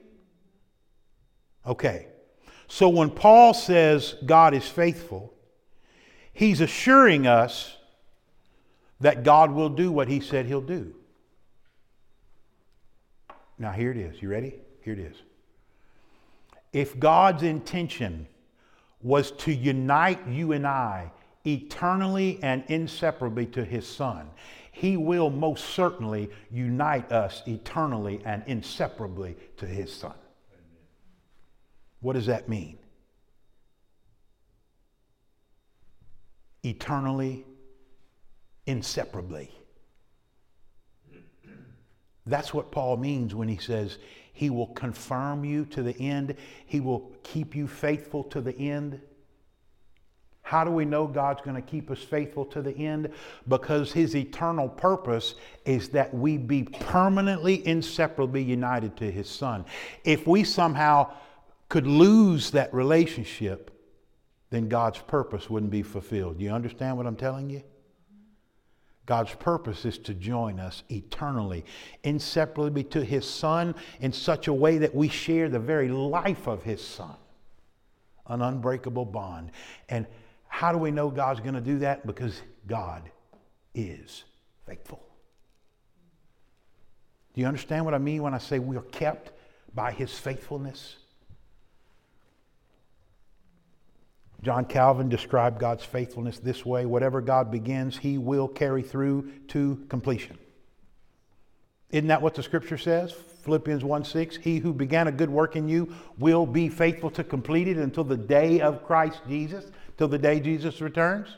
Okay. 1.65 2.07
So 2.67 2.89
when 2.89 3.09
Paul 3.09 3.53
says 3.53 4.15
God 4.25 4.53
is 4.53 4.67
faithful, 4.67 5.33
he's 6.33 6.61
assuring 6.61 7.25
us 7.25 7.75
that 8.99 9.23
God 9.23 9.51
will 9.51 9.69
do 9.69 9.91
what 9.91 10.07
he 10.07 10.19
said 10.19 10.45
he'll 10.45 10.61
do. 10.61 10.93
Now, 13.59 13.71
here 13.71 13.91
it 13.91 13.97
is. 13.97 14.21
You 14.21 14.29
ready? 14.29 14.55
Here 14.83 14.93
it 14.93 14.99
is. 14.99 15.15
If 16.73 16.99
God's 16.99 17.43
intention 17.43 18.27
was 19.07 19.31
to 19.31 19.53
unite 19.53 20.19
you 20.27 20.51
and 20.51 20.67
I 20.67 21.09
eternally 21.45 22.39
and 22.43 22.61
inseparably 22.67 23.45
to 23.47 23.63
his 23.63 23.87
Son, 23.87 24.29
he 24.73 24.97
will 24.97 25.29
most 25.29 25.63
certainly 25.69 26.29
unite 26.51 27.09
us 27.09 27.41
eternally 27.47 28.19
and 28.25 28.43
inseparably 28.47 29.37
to 29.55 29.65
his 29.65 29.93
Son. 29.93 30.13
What 32.01 32.13
does 32.13 32.25
that 32.25 32.49
mean? 32.49 32.77
Eternally, 36.63 37.45
inseparably. 38.65 39.49
That's 42.25 42.53
what 42.53 42.71
Paul 42.71 42.97
means 42.97 43.33
when 43.33 43.47
he 43.47 43.55
says 43.55 43.99
he 44.37 44.51
will 44.51 44.67
confirm 44.67 45.43
you 45.43 45.65
to 45.65 45.81
the 45.81 45.99
end, 45.99 46.35
he 46.67 46.79
will 46.79 47.11
keep 47.23 47.55
you 47.55 47.67
faithful 47.67 48.23
to 48.25 48.39
the 48.39 48.55
end. 48.55 49.01
How 50.43 50.63
do 50.63 50.69
we 50.69 50.85
know 50.85 51.07
God's 51.07 51.41
going 51.41 51.55
to 51.55 51.61
keep 51.61 51.89
us 51.89 52.03
faithful 52.03 52.45
to 52.45 52.61
the 52.61 52.71
end? 52.77 53.11
Because 53.47 53.91
His 53.91 54.15
eternal 54.15 54.69
purpose 54.69 55.33
is 55.65 55.89
that 55.89 56.13
we 56.13 56.37
be 56.37 56.63
permanently, 56.63 57.67
inseparably 57.67 58.43
united 58.43 58.95
to 58.97 59.11
His 59.11 59.27
Son. 59.27 59.65
If 60.03 60.27
we 60.27 60.43
somehow 60.43 61.11
could 61.67 61.87
lose 61.87 62.51
that 62.51 62.71
relationship, 62.75 63.71
then 64.51 64.69
God's 64.69 64.99
purpose 64.99 65.49
wouldn't 65.49 65.71
be 65.71 65.81
fulfilled. 65.81 66.37
Do 66.37 66.43
you 66.43 66.51
understand 66.51 66.95
what 66.95 67.07
I'm 67.07 67.17
telling 67.17 67.49
you? 67.49 67.63
God's 69.07 69.33
purpose 69.35 69.85
is 69.85 69.97
to 69.99 70.13
join 70.13 70.59
us 70.59 70.83
eternally, 70.89 71.65
inseparably 72.03 72.83
to 72.85 73.03
His 73.03 73.27
Son 73.27 73.73
in 74.01 74.11
such 74.11 74.47
a 74.47 74.53
way 74.53 74.77
that 74.79 74.93
we 74.93 75.07
share 75.07 75.49
the 75.49 75.59
very 75.59 75.87
life 75.87 76.45
of 76.45 76.61
His 76.61 76.85
Son, 76.85 77.15
an 78.27 78.41
unbreakable 78.41 79.05
bond. 79.05 79.51
And 79.87 80.05
how 80.49 80.73
do 80.73 80.77
we 80.77 80.91
know 80.91 81.09
God's 81.09 81.39
going 81.39 81.55
to 81.55 81.61
do 81.61 81.79
that? 81.79 82.05
Because 82.05 82.41
God 82.67 83.09
is 83.73 84.25
faithful. 84.65 85.01
Do 87.33 87.39
you 87.41 87.47
understand 87.47 87.85
what 87.85 87.93
I 87.93 87.99
mean 87.99 88.21
when 88.23 88.33
I 88.33 88.39
say 88.39 88.59
we 88.59 88.75
are 88.75 88.81
kept 88.81 89.31
by 89.73 89.93
His 89.93 90.11
faithfulness? 90.19 90.97
John 94.41 94.65
Calvin 94.65 95.09
described 95.09 95.59
God's 95.59 95.83
faithfulness 95.83 96.39
this 96.39 96.65
way 96.65 96.85
whatever 96.85 97.21
God 97.21 97.51
begins, 97.51 97.97
he 97.97 98.17
will 98.17 98.47
carry 98.47 98.83
through 98.83 99.31
to 99.49 99.83
completion. 99.89 100.37
Isn't 101.89 102.07
that 102.07 102.21
what 102.21 102.35
the 102.35 102.43
scripture 102.43 102.77
says? 102.77 103.13
Philippians 103.43 103.83
1 103.83 104.03
6. 104.03 104.37
He 104.37 104.57
who 104.57 104.73
began 104.73 105.07
a 105.07 105.11
good 105.11 105.29
work 105.29 105.55
in 105.55 105.69
you 105.69 105.93
will 106.17 106.45
be 106.45 106.69
faithful 106.69 107.09
to 107.11 107.23
complete 107.23 107.67
it 107.67 107.77
until 107.77 108.03
the 108.03 108.17
day 108.17 108.59
of 108.59 108.85
Christ 108.85 109.21
Jesus, 109.27 109.71
till 109.97 110.07
the 110.07 110.17
day 110.17 110.39
Jesus 110.39 110.81
returns. 110.81 111.29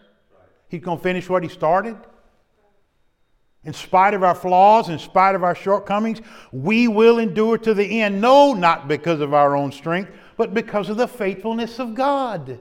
He's 0.68 0.82
going 0.82 0.98
to 0.98 1.04
finish 1.04 1.30
what 1.30 1.44
he 1.44 1.50
started. 1.50 1.98
In 3.66 3.74
spite 3.74 4.14
of 4.14 4.24
our 4.24 4.36
flaws, 4.36 4.90
in 4.90 5.00
spite 5.00 5.36
of 5.36 5.44
our 5.44 5.54
shortcomings, 5.54 6.22
we 6.52 6.88
will 6.88 7.20
endure 7.20 7.58
to 7.60 7.74
the 7.74 8.02
end. 8.02 8.22
No, 8.22 8.54
not 8.54 8.88
because 8.88 9.20
of 9.20 9.34
our 9.34 9.56
own 9.56 9.72
strength, 9.72 10.12
but 10.38 10.54
because 10.54 10.90
of 10.90 10.98
the 10.98 11.08
faithfulness 11.08 11.78
of 11.78 11.94
God. 11.94 12.60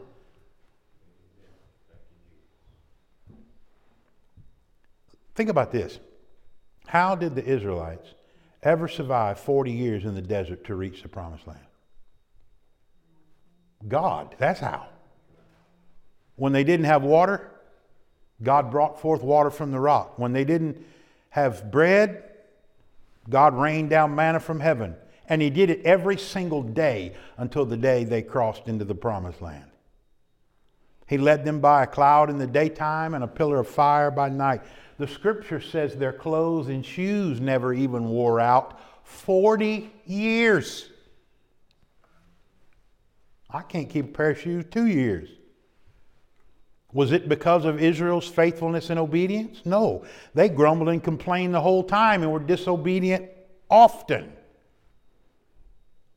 Think 5.38 5.50
about 5.50 5.70
this. 5.70 6.00
How 6.88 7.14
did 7.14 7.36
the 7.36 7.44
Israelites 7.44 8.08
ever 8.60 8.88
survive 8.88 9.38
40 9.38 9.70
years 9.70 10.04
in 10.04 10.16
the 10.16 10.20
desert 10.20 10.64
to 10.64 10.74
reach 10.74 11.02
the 11.02 11.08
promised 11.08 11.46
land? 11.46 11.60
God, 13.86 14.34
that's 14.38 14.58
how. 14.58 14.88
When 16.34 16.52
they 16.52 16.64
didn't 16.64 16.86
have 16.86 17.04
water, 17.04 17.52
God 18.42 18.72
brought 18.72 19.00
forth 19.00 19.22
water 19.22 19.50
from 19.50 19.70
the 19.70 19.78
rock. 19.78 20.18
When 20.18 20.32
they 20.32 20.42
didn't 20.42 20.84
have 21.30 21.70
bread, 21.70 22.24
God 23.30 23.54
rained 23.54 23.90
down 23.90 24.16
manna 24.16 24.40
from 24.40 24.58
heaven. 24.58 24.96
And 25.28 25.40
He 25.40 25.50
did 25.50 25.70
it 25.70 25.82
every 25.84 26.18
single 26.18 26.64
day 26.64 27.14
until 27.36 27.64
the 27.64 27.76
day 27.76 28.02
they 28.02 28.22
crossed 28.22 28.66
into 28.66 28.84
the 28.84 28.96
promised 28.96 29.40
land. 29.40 29.70
He 31.06 31.16
led 31.16 31.44
them 31.44 31.60
by 31.60 31.84
a 31.84 31.86
cloud 31.86 32.28
in 32.28 32.38
the 32.38 32.46
daytime 32.48 33.14
and 33.14 33.22
a 33.22 33.28
pillar 33.28 33.60
of 33.60 33.68
fire 33.68 34.10
by 34.10 34.30
night. 34.30 34.62
The 34.98 35.06
scripture 35.06 35.60
says 35.60 35.96
their 35.96 36.12
clothes 36.12 36.68
and 36.68 36.84
shoes 36.84 37.40
never 37.40 37.72
even 37.72 38.08
wore 38.08 38.40
out 38.40 38.80
40 39.04 39.90
years. 40.04 40.90
I 43.48 43.62
can't 43.62 43.88
keep 43.88 44.06
a 44.06 44.08
pair 44.08 44.30
of 44.30 44.40
shoes 44.40 44.64
two 44.70 44.86
years. 44.86 45.30
Was 46.92 47.12
it 47.12 47.28
because 47.28 47.64
of 47.64 47.80
Israel's 47.80 48.26
faithfulness 48.26 48.90
and 48.90 48.98
obedience? 48.98 49.62
No. 49.64 50.04
They 50.34 50.48
grumbled 50.48 50.88
and 50.88 51.02
complained 51.02 51.54
the 51.54 51.60
whole 51.60 51.84
time 51.84 52.22
and 52.22 52.32
were 52.32 52.40
disobedient 52.40 53.30
often. 53.70 54.32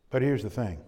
But 0.10 0.22
here's 0.22 0.44
the 0.44 0.50
thing 0.50 0.80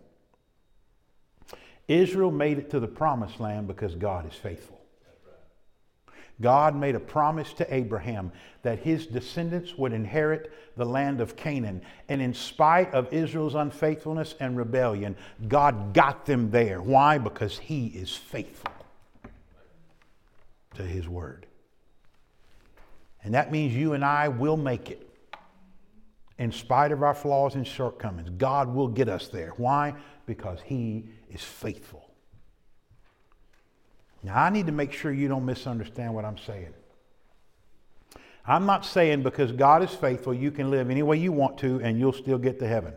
Israel 1.88 2.32
made 2.32 2.58
it 2.58 2.70
to 2.72 2.80
the 2.80 2.88
promised 2.88 3.40
land 3.40 3.68
because 3.68 3.96
God 3.96 4.26
is 4.26 4.38
faithful. 4.38 4.83
God 6.42 6.76
made 6.76 6.96
a 6.96 7.00
promise 7.00 7.54
to 7.54 7.74
Abraham 7.74 8.32
that 8.64 8.80
his 8.80 9.06
descendants 9.08 9.78
would 9.78 9.94
inherit 9.94 10.52
the 10.76 10.86
land 10.86 11.22
of 11.22 11.36
Canaan. 11.36 11.82
And 12.10 12.22
in 12.22 12.34
spite 12.34 12.94
of 12.94 13.14
Israel's 13.14 13.56
unfaithfulness 13.56 14.36
and 14.40 14.58
rebellion, 14.58 15.16
God 15.48 15.94
got 15.94 16.26
them 16.26 16.50
there. 16.52 16.82
Why? 16.82 17.18
Because 17.18 17.58
he 17.58 17.88
is 17.88 18.16
faithful 18.16 18.74
to 20.76 20.84
his 20.84 21.08
word. 21.08 21.46
And 23.24 23.34
that 23.36 23.52
means 23.52 23.74
you 23.74 23.94
and 23.94 24.04
I 24.04 24.28
will 24.28 24.58
make 24.58 24.90
it. 24.90 25.10
In 26.40 26.52
spite 26.52 26.92
of 26.92 27.04
our 27.04 27.14
flaws 27.14 27.56
and 27.56 27.66
shortcomings, 27.66 28.30
God 28.32 28.74
will 28.74 28.88
get 28.88 29.08
us 29.08 29.28
there. 29.28 29.52
Why? 29.58 29.94
Because 30.26 30.60
he 30.66 31.06
is 31.30 31.42
faithful. 31.42 32.10
Now, 34.24 34.42
I 34.42 34.50
need 34.50 34.68
to 34.68 34.72
make 34.72 34.94
sure 34.94 35.12
you 35.12 35.28
don't 35.28 35.46
misunderstand 35.46 36.14
what 36.14 36.24
I'm 36.24 36.38
saying. 36.38 36.74
I'm 38.46 38.66
not 38.66 38.86
saying 38.86 39.24
because 39.24 39.52
God 39.52 39.84
is 39.84 39.92
faithful, 39.92 40.34
you 40.34 40.52
can 40.52 40.72
live 40.72 40.90
any 40.90 41.04
way 41.04 41.18
you 41.18 41.32
want 41.32 41.58
to 41.60 41.80
and 41.82 42.00
you'll 42.00 42.14
still 42.14 42.38
get 42.38 42.60
to 42.60 42.68
heaven. 42.68 42.94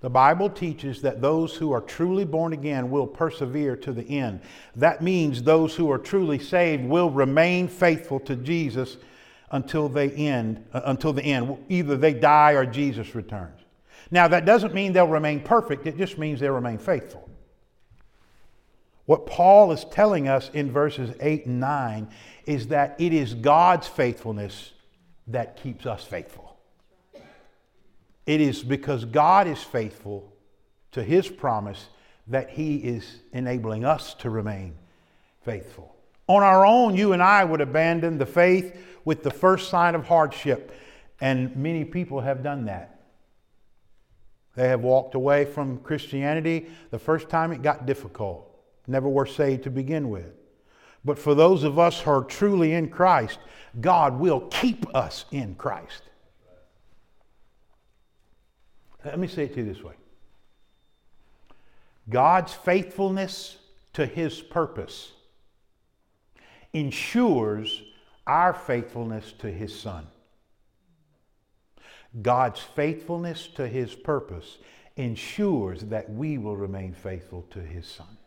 The 0.00 0.08
Bible 0.08 0.48
teaches 0.48 1.02
that 1.02 1.20
those 1.20 1.54
who 1.54 1.72
are 1.72 1.82
truly 1.82 2.24
born 2.24 2.54
again 2.54 2.90
will 2.90 3.06
persevere 3.06 3.76
to 3.76 3.92
the 3.92 4.18
end. 4.18 4.40
That 4.76 5.02
means 5.02 5.42
those 5.42 5.76
who 5.76 5.90
are 5.90 5.98
truly 5.98 6.38
saved 6.38 6.84
will 6.84 7.10
remain 7.10 7.68
faithful 7.68 8.18
to 8.20 8.34
Jesus 8.34 8.96
until 9.50 9.90
they 9.90 10.10
end, 10.10 10.64
uh, 10.72 10.80
until 10.86 11.12
the 11.12 11.22
end. 11.22 11.58
Either 11.68 11.98
they 11.98 12.14
die 12.14 12.52
or 12.52 12.64
Jesus 12.64 13.14
returns. 13.14 13.60
Now 14.10 14.26
that 14.28 14.46
doesn't 14.46 14.72
mean 14.72 14.94
they'll 14.94 15.06
remain 15.06 15.40
perfect, 15.40 15.86
it 15.86 15.98
just 15.98 16.16
means 16.16 16.40
they'll 16.40 16.52
remain 16.52 16.78
faithful. 16.78 17.29
What 19.10 19.26
Paul 19.26 19.72
is 19.72 19.84
telling 19.86 20.28
us 20.28 20.52
in 20.54 20.70
verses 20.70 21.12
8 21.18 21.46
and 21.46 21.58
9 21.58 22.10
is 22.46 22.68
that 22.68 22.94
it 23.00 23.12
is 23.12 23.34
God's 23.34 23.88
faithfulness 23.88 24.70
that 25.26 25.60
keeps 25.60 25.84
us 25.84 26.04
faithful. 26.04 26.56
It 28.24 28.40
is 28.40 28.62
because 28.62 29.04
God 29.04 29.48
is 29.48 29.60
faithful 29.60 30.32
to 30.92 31.02
his 31.02 31.28
promise 31.28 31.88
that 32.28 32.50
he 32.50 32.76
is 32.76 33.18
enabling 33.32 33.84
us 33.84 34.14
to 34.14 34.30
remain 34.30 34.76
faithful. 35.44 35.92
On 36.28 36.44
our 36.44 36.64
own, 36.64 36.96
you 36.96 37.12
and 37.12 37.20
I 37.20 37.42
would 37.42 37.60
abandon 37.60 38.16
the 38.16 38.26
faith 38.26 38.80
with 39.04 39.24
the 39.24 39.32
first 39.32 39.70
sign 39.70 39.96
of 39.96 40.06
hardship, 40.06 40.70
and 41.20 41.56
many 41.56 41.84
people 41.84 42.20
have 42.20 42.44
done 42.44 42.66
that. 42.66 43.00
They 44.54 44.68
have 44.68 44.82
walked 44.82 45.16
away 45.16 45.46
from 45.46 45.78
Christianity 45.78 46.68
the 46.92 47.00
first 47.00 47.28
time 47.28 47.50
it 47.50 47.60
got 47.60 47.86
difficult, 47.86 48.49
never 48.90 49.08
were 49.08 49.26
saved 49.26 49.64
to 49.64 49.70
begin 49.70 50.10
with. 50.10 50.32
But 51.04 51.18
for 51.18 51.34
those 51.34 51.64
of 51.64 51.78
us 51.78 52.00
who 52.00 52.10
are 52.10 52.24
truly 52.24 52.72
in 52.72 52.88
Christ, 52.88 53.38
God 53.80 54.18
will 54.18 54.40
keep 54.40 54.94
us 54.94 55.24
in 55.30 55.54
Christ. 55.54 56.02
Let 59.04 59.18
me 59.18 59.28
say 59.28 59.44
it 59.44 59.54
to 59.54 59.60
you 59.60 59.72
this 59.72 59.82
way 59.82 59.94
God's 62.08 62.52
faithfulness 62.52 63.56
to 63.94 64.04
his 64.04 64.40
purpose 64.40 65.12
ensures 66.72 67.82
our 68.26 68.52
faithfulness 68.52 69.32
to 69.38 69.50
his 69.50 69.78
son. 69.78 70.06
God's 72.22 72.60
faithfulness 72.60 73.46
to 73.54 73.66
his 73.66 73.94
purpose 73.94 74.58
ensures 74.96 75.82
that 75.84 76.10
we 76.10 76.38
will 76.38 76.56
remain 76.56 76.92
faithful 76.92 77.42
to 77.50 77.60
his 77.60 77.86
son. 77.86 78.18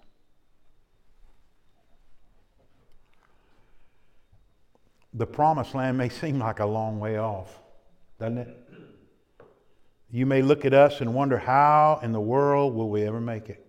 The 5.14 5.28
promised 5.28 5.76
land 5.76 5.98
may 5.98 6.10
seem 6.10 6.40
like 6.40 6.60
a 6.60 6.66
long 6.66 7.00
way 7.00 7.18
off, 7.18 7.62
doesn't 8.20 8.40
it? 8.40 8.58
You 10.10 10.26
may 10.26 10.42
look 10.42 10.66
at 10.66 10.74
us 10.74 11.02
and 11.02 11.14
wonder 11.14 11.38
how 11.38 12.00
in 12.04 12.12
the 12.12 12.22
world 12.22 12.74
will 12.76 12.90
we 12.90 13.04
ever 13.04 13.22
make 13.22 13.50
it? 13.50 13.66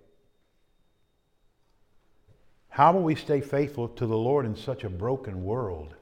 How 2.68 2.92
will 2.92 3.02
we 3.02 3.14
stay 3.14 3.40
faithful 3.40 3.88
to 3.88 4.06
the 4.06 4.16
Lord 4.16 4.46
in 4.46 4.56
such 4.56 4.84
a 4.84 4.90
broken 4.90 5.44
world? 5.44 5.94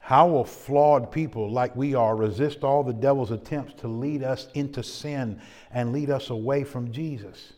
How 0.00 0.26
will 0.26 0.44
flawed 0.44 1.12
people 1.12 1.50
like 1.50 1.76
we 1.76 1.94
are 1.94 2.16
resist 2.16 2.64
all 2.64 2.82
the 2.82 2.92
devil's 2.92 3.30
attempts 3.30 3.80
to 3.82 3.88
lead 3.88 4.22
us 4.22 4.48
into 4.54 4.82
sin 4.82 5.40
and 5.70 5.92
lead 5.92 6.10
us 6.10 6.30
away 6.30 6.64
from 6.64 6.92
Jesus? 6.92 7.52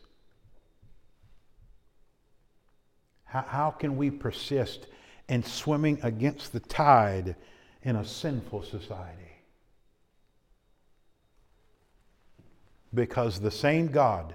How, 3.25 3.43
how 3.43 3.71
can 3.71 3.97
we 3.97 4.11
persist 4.11 4.87
in 5.29 5.43
swimming 5.43 5.99
against 6.03 6.53
the 6.53 6.61
tide 6.61 7.37
in 7.83 7.97
a 7.97 8.05
sinful 8.05 8.63
society? 8.63 9.21
Because 12.93 13.41
the 13.41 13.51
same 13.51 13.89
God 13.89 14.35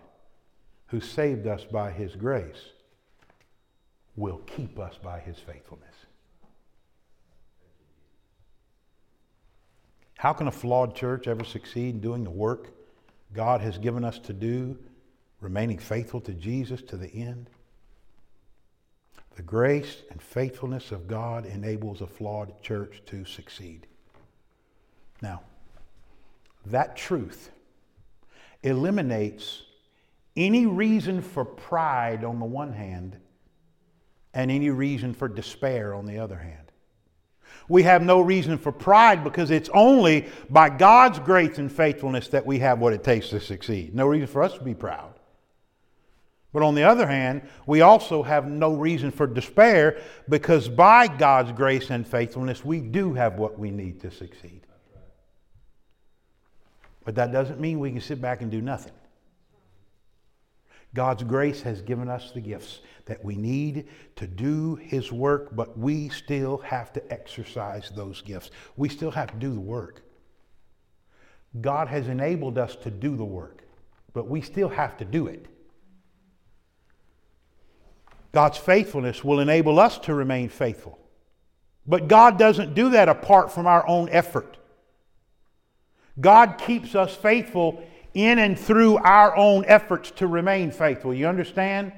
who 0.88 1.00
saved 1.00 1.48
us 1.48 1.64
by 1.64 1.92
his 1.92 2.16
grace 2.16 2.72
will 4.16 4.40
keep 4.40 4.80
us 4.80 4.98
by 5.02 5.20
his 5.20 5.38
faithfulness. 5.38 5.86
How 10.18 10.34
can 10.34 10.48
a 10.48 10.52
flawed 10.52 10.96
church 10.96 11.28
ever 11.28 11.46
succeed 11.46 11.96
in 11.96 12.02
doing 12.02 12.26
the 12.26 12.30
work 12.30 12.72
God 13.34 13.62
has 13.62 13.78
given 13.78 14.04
us 14.04 14.20
to 14.20 14.34
do, 14.34 14.78
remaining 15.40 15.78
faithful 15.78 16.20
to 16.22 16.34
Jesus 16.34 16.82
to 16.82 16.98
the 16.98 17.10
end? 17.14 17.50
The 19.40 19.44
grace 19.44 20.04
and 20.12 20.22
faithfulness 20.22 20.92
of 20.92 21.08
God 21.08 21.46
enables 21.46 22.02
a 22.02 22.08
flawed 22.08 22.62
church 22.62 23.02
to 23.06 23.24
succeed. 23.24 23.88
Now, 25.22 25.44
that 26.66 26.98
truth 26.98 27.50
eliminates 28.64 29.64
any 30.36 30.66
reason 30.66 31.22
for 31.22 31.46
pride 31.46 32.26
on 32.26 32.40
the 32.40 32.46
one 32.46 32.74
hand 32.74 33.16
and 34.34 34.52
any 34.52 34.72
reason 34.72 35.14
for 35.14 35.30
despair 35.30 35.94
on 35.94 36.06
the 36.06 36.20
other 36.20 36.40
hand. 36.40 36.74
We 37.70 37.84
have 37.84 38.02
no 38.02 38.20
reason 38.20 38.58
for 38.58 38.74
pride 38.74 39.24
because 39.24 39.52
it's 39.52 39.70
only 39.74 40.28
by 40.50 40.70
God's 40.70 41.20
grace 41.20 41.60
and 41.60 41.72
faithfulness 41.72 42.28
that 42.28 42.46
we 42.46 42.60
have 42.60 42.80
what 42.80 42.92
it 42.92 43.06
takes 43.06 43.30
to 43.30 43.40
succeed. 43.40 43.96
No 43.96 44.06
reason 44.06 44.28
for 44.28 44.44
us 44.44 44.56
to 44.56 44.64
be 44.66 44.76
proud. 44.76 45.14
But 46.52 46.64
on 46.64 46.74
the 46.74 46.84
other 46.84 47.06
hand, 47.06 47.44
we 47.68 47.82
also 47.82 48.24
have 48.24 48.48
no 48.48 48.74
reason 48.74 49.12
for 49.12 49.28
despair 49.28 50.02
because 50.28 50.68
by 50.68 51.08
God's 51.08 51.52
grace 51.52 51.92
and 51.92 52.08
faithfulness, 52.08 52.66
we 52.66 52.80
do 52.80 53.14
have 53.14 53.38
what 53.38 53.60
we 53.60 53.70
need 53.70 54.02
to 54.02 54.10
succeed. 54.10 54.62
But 57.06 57.16
that 57.16 57.32
doesn't 57.32 57.60
mean 57.60 57.80
we 57.80 57.92
can 57.92 58.02
sit 58.02 58.22
back 58.22 58.42
and 58.42 58.50
do 58.50 58.62
nothing. 58.62 58.94
God's 60.96 61.24
grace 61.24 61.62
has 61.62 61.82
given 61.82 62.10
us 62.10 62.32
the 62.32 62.42
gifts 62.42 62.80
that 63.06 63.24
we 63.24 63.36
need 63.36 63.88
to 64.16 64.26
do 64.26 64.76
His 64.76 65.12
work, 65.12 65.56
but 65.56 65.78
we 65.78 66.10
still 66.10 66.58
have 66.60 66.92
to 66.94 67.14
exercise 67.14 67.92
those 67.96 68.22
gifts. 68.22 68.50
We 68.76 68.90
still 68.90 69.12
have 69.12 69.32
to 69.32 69.38
do 69.38 69.54
the 69.54 69.60
work. 69.60 70.02
God 71.62 71.88
has 71.88 72.08
enabled 72.08 72.58
us 72.58 72.76
to 72.78 72.92
do 72.92 73.16
the 73.16 73.26
work, 73.26 73.64
but 74.14 74.28
we 74.28 74.42
still 74.42 74.70
have 74.70 74.98
to 74.98 75.06
do 75.06 75.28
it. 75.28 75.46
God's 78.32 78.58
faithfulness 78.58 79.24
will 79.24 79.40
enable 79.40 79.80
us 79.80 79.98
to 80.00 80.14
remain 80.14 80.50
faithful. 80.50 81.00
But 81.88 82.08
God 82.08 82.38
doesn't 82.38 82.76
do 82.76 82.90
that 82.92 83.10
apart 83.10 83.52
from 83.52 83.66
our 83.66 83.88
own 83.88 84.10
effort. 84.10 84.58
God 86.20 86.58
keeps 86.58 86.96
us 86.96 87.16
faithful 87.16 87.84
in 88.14 88.40
and 88.40 88.60
through 88.60 88.98
our 88.98 89.36
own 89.36 89.66
efforts 89.66 90.12
to 90.12 90.28
remain 90.28 90.72
faithful. 90.72 91.14
You 91.14 91.28
understand? 91.28 91.94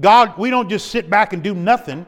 God, 0.00 0.36
we 0.38 0.50
don't 0.50 0.68
just 0.68 0.90
sit 0.90 1.08
back 1.08 1.32
and 1.32 1.42
do 1.42 1.54
nothing. 1.54 2.06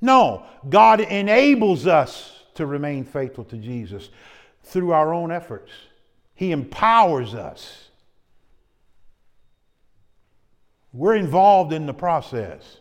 No, 0.00 0.44
God 0.68 1.00
enables 1.00 1.86
us 1.86 2.44
to 2.54 2.66
remain 2.66 3.04
faithful 3.04 3.44
to 3.44 3.56
Jesus 3.56 4.10
through 4.62 4.92
our 4.92 5.12
own 5.12 5.32
efforts. 5.32 5.72
He 6.34 6.52
empowers 6.52 7.34
us. 7.34 7.85
We're 10.96 11.16
involved 11.16 11.74
in 11.74 11.84
the 11.84 11.92
process. 11.92 12.78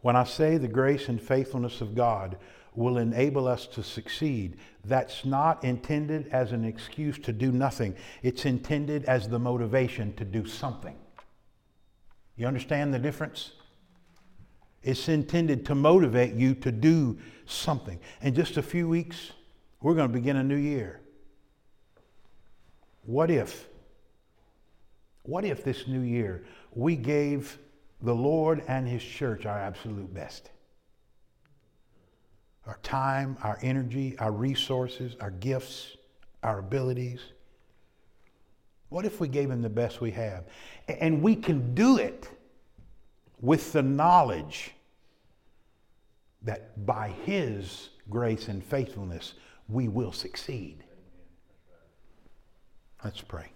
When 0.00 0.16
I 0.16 0.24
say 0.24 0.58
the 0.58 0.66
grace 0.66 1.08
and 1.08 1.22
faithfulness 1.22 1.80
of 1.80 1.94
God, 1.94 2.36
will 2.74 2.98
enable 2.98 3.46
us 3.46 3.68
to 3.68 3.80
succeed. 3.84 4.56
That's 4.84 5.24
not 5.24 5.62
intended 5.62 6.26
as 6.32 6.50
an 6.50 6.64
excuse 6.64 7.20
to 7.20 7.32
do 7.32 7.52
nothing, 7.52 7.94
it's 8.20 8.44
intended 8.44 9.04
as 9.04 9.28
the 9.28 9.38
motivation 9.38 10.12
to 10.14 10.24
do 10.24 10.44
something. 10.44 10.96
You 12.36 12.48
understand 12.48 12.92
the 12.92 12.98
difference? 12.98 13.52
It's 14.82 15.08
intended 15.08 15.64
to 15.66 15.76
motivate 15.76 16.34
you 16.34 16.56
to 16.56 16.72
do 16.72 17.16
something. 17.46 18.00
In 18.22 18.34
just 18.34 18.56
a 18.56 18.62
few 18.62 18.88
weeks, 18.88 19.30
we're 19.80 19.94
going 19.94 20.08
to 20.08 20.12
begin 20.12 20.36
a 20.36 20.42
new 20.42 20.56
year. 20.56 21.00
What 23.04 23.30
if? 23.30 23.68
What 25.24 25.44
if 25.44 25.64
this 25.64 25.86
new 25.86 26.00
year 26.00 26.44
we 26.72 26.96
gave 26.96 27.58
the 28.00 28.14
Lord 28.14 28.62
and 28.68 28.88
His 28.88 29.02
church 29.02 29.44
our 29.44 29.58
absolute 29.58 30.12
best? 30.14 30.50
our 32.66 32.78
time, 32.82 33.36
our 33.42 33.58
energy, 33.62 34.16
our 34.18 34.32
resources, 34.32 35.16
our 35.20 35.30
gifts, 35.30 35.96
our 36.42 36.58
abilities. 36.58 37.20
What 38.88 39.04
if 39.04 39.20
we 39.20 39.28
gave 39.28 39.50
him 39.50 39.60
the 39.60 39.68
best 39.68 40.00
we 40.00 40.10
have? 40.12 40.44
And 40.88 41.22
we 41.22 41.36
can 41.36 41.74
do 41.74 41.98
it 41.98 42.28
with 43.40 43.72
the 43.72 43.82
knowledge 43.82 44.72
that 46.42 46.86
by 46.86 47.08
his 47.24 47.90
grace 48.08 48.48
and 48.48 48.64
faithfulness, 48.64 49.34
we 49.68 49.88
will 49.88 50.12
succeed. 50.12 50.84
Let's 53.02 53.20
pray. 53.20 53.53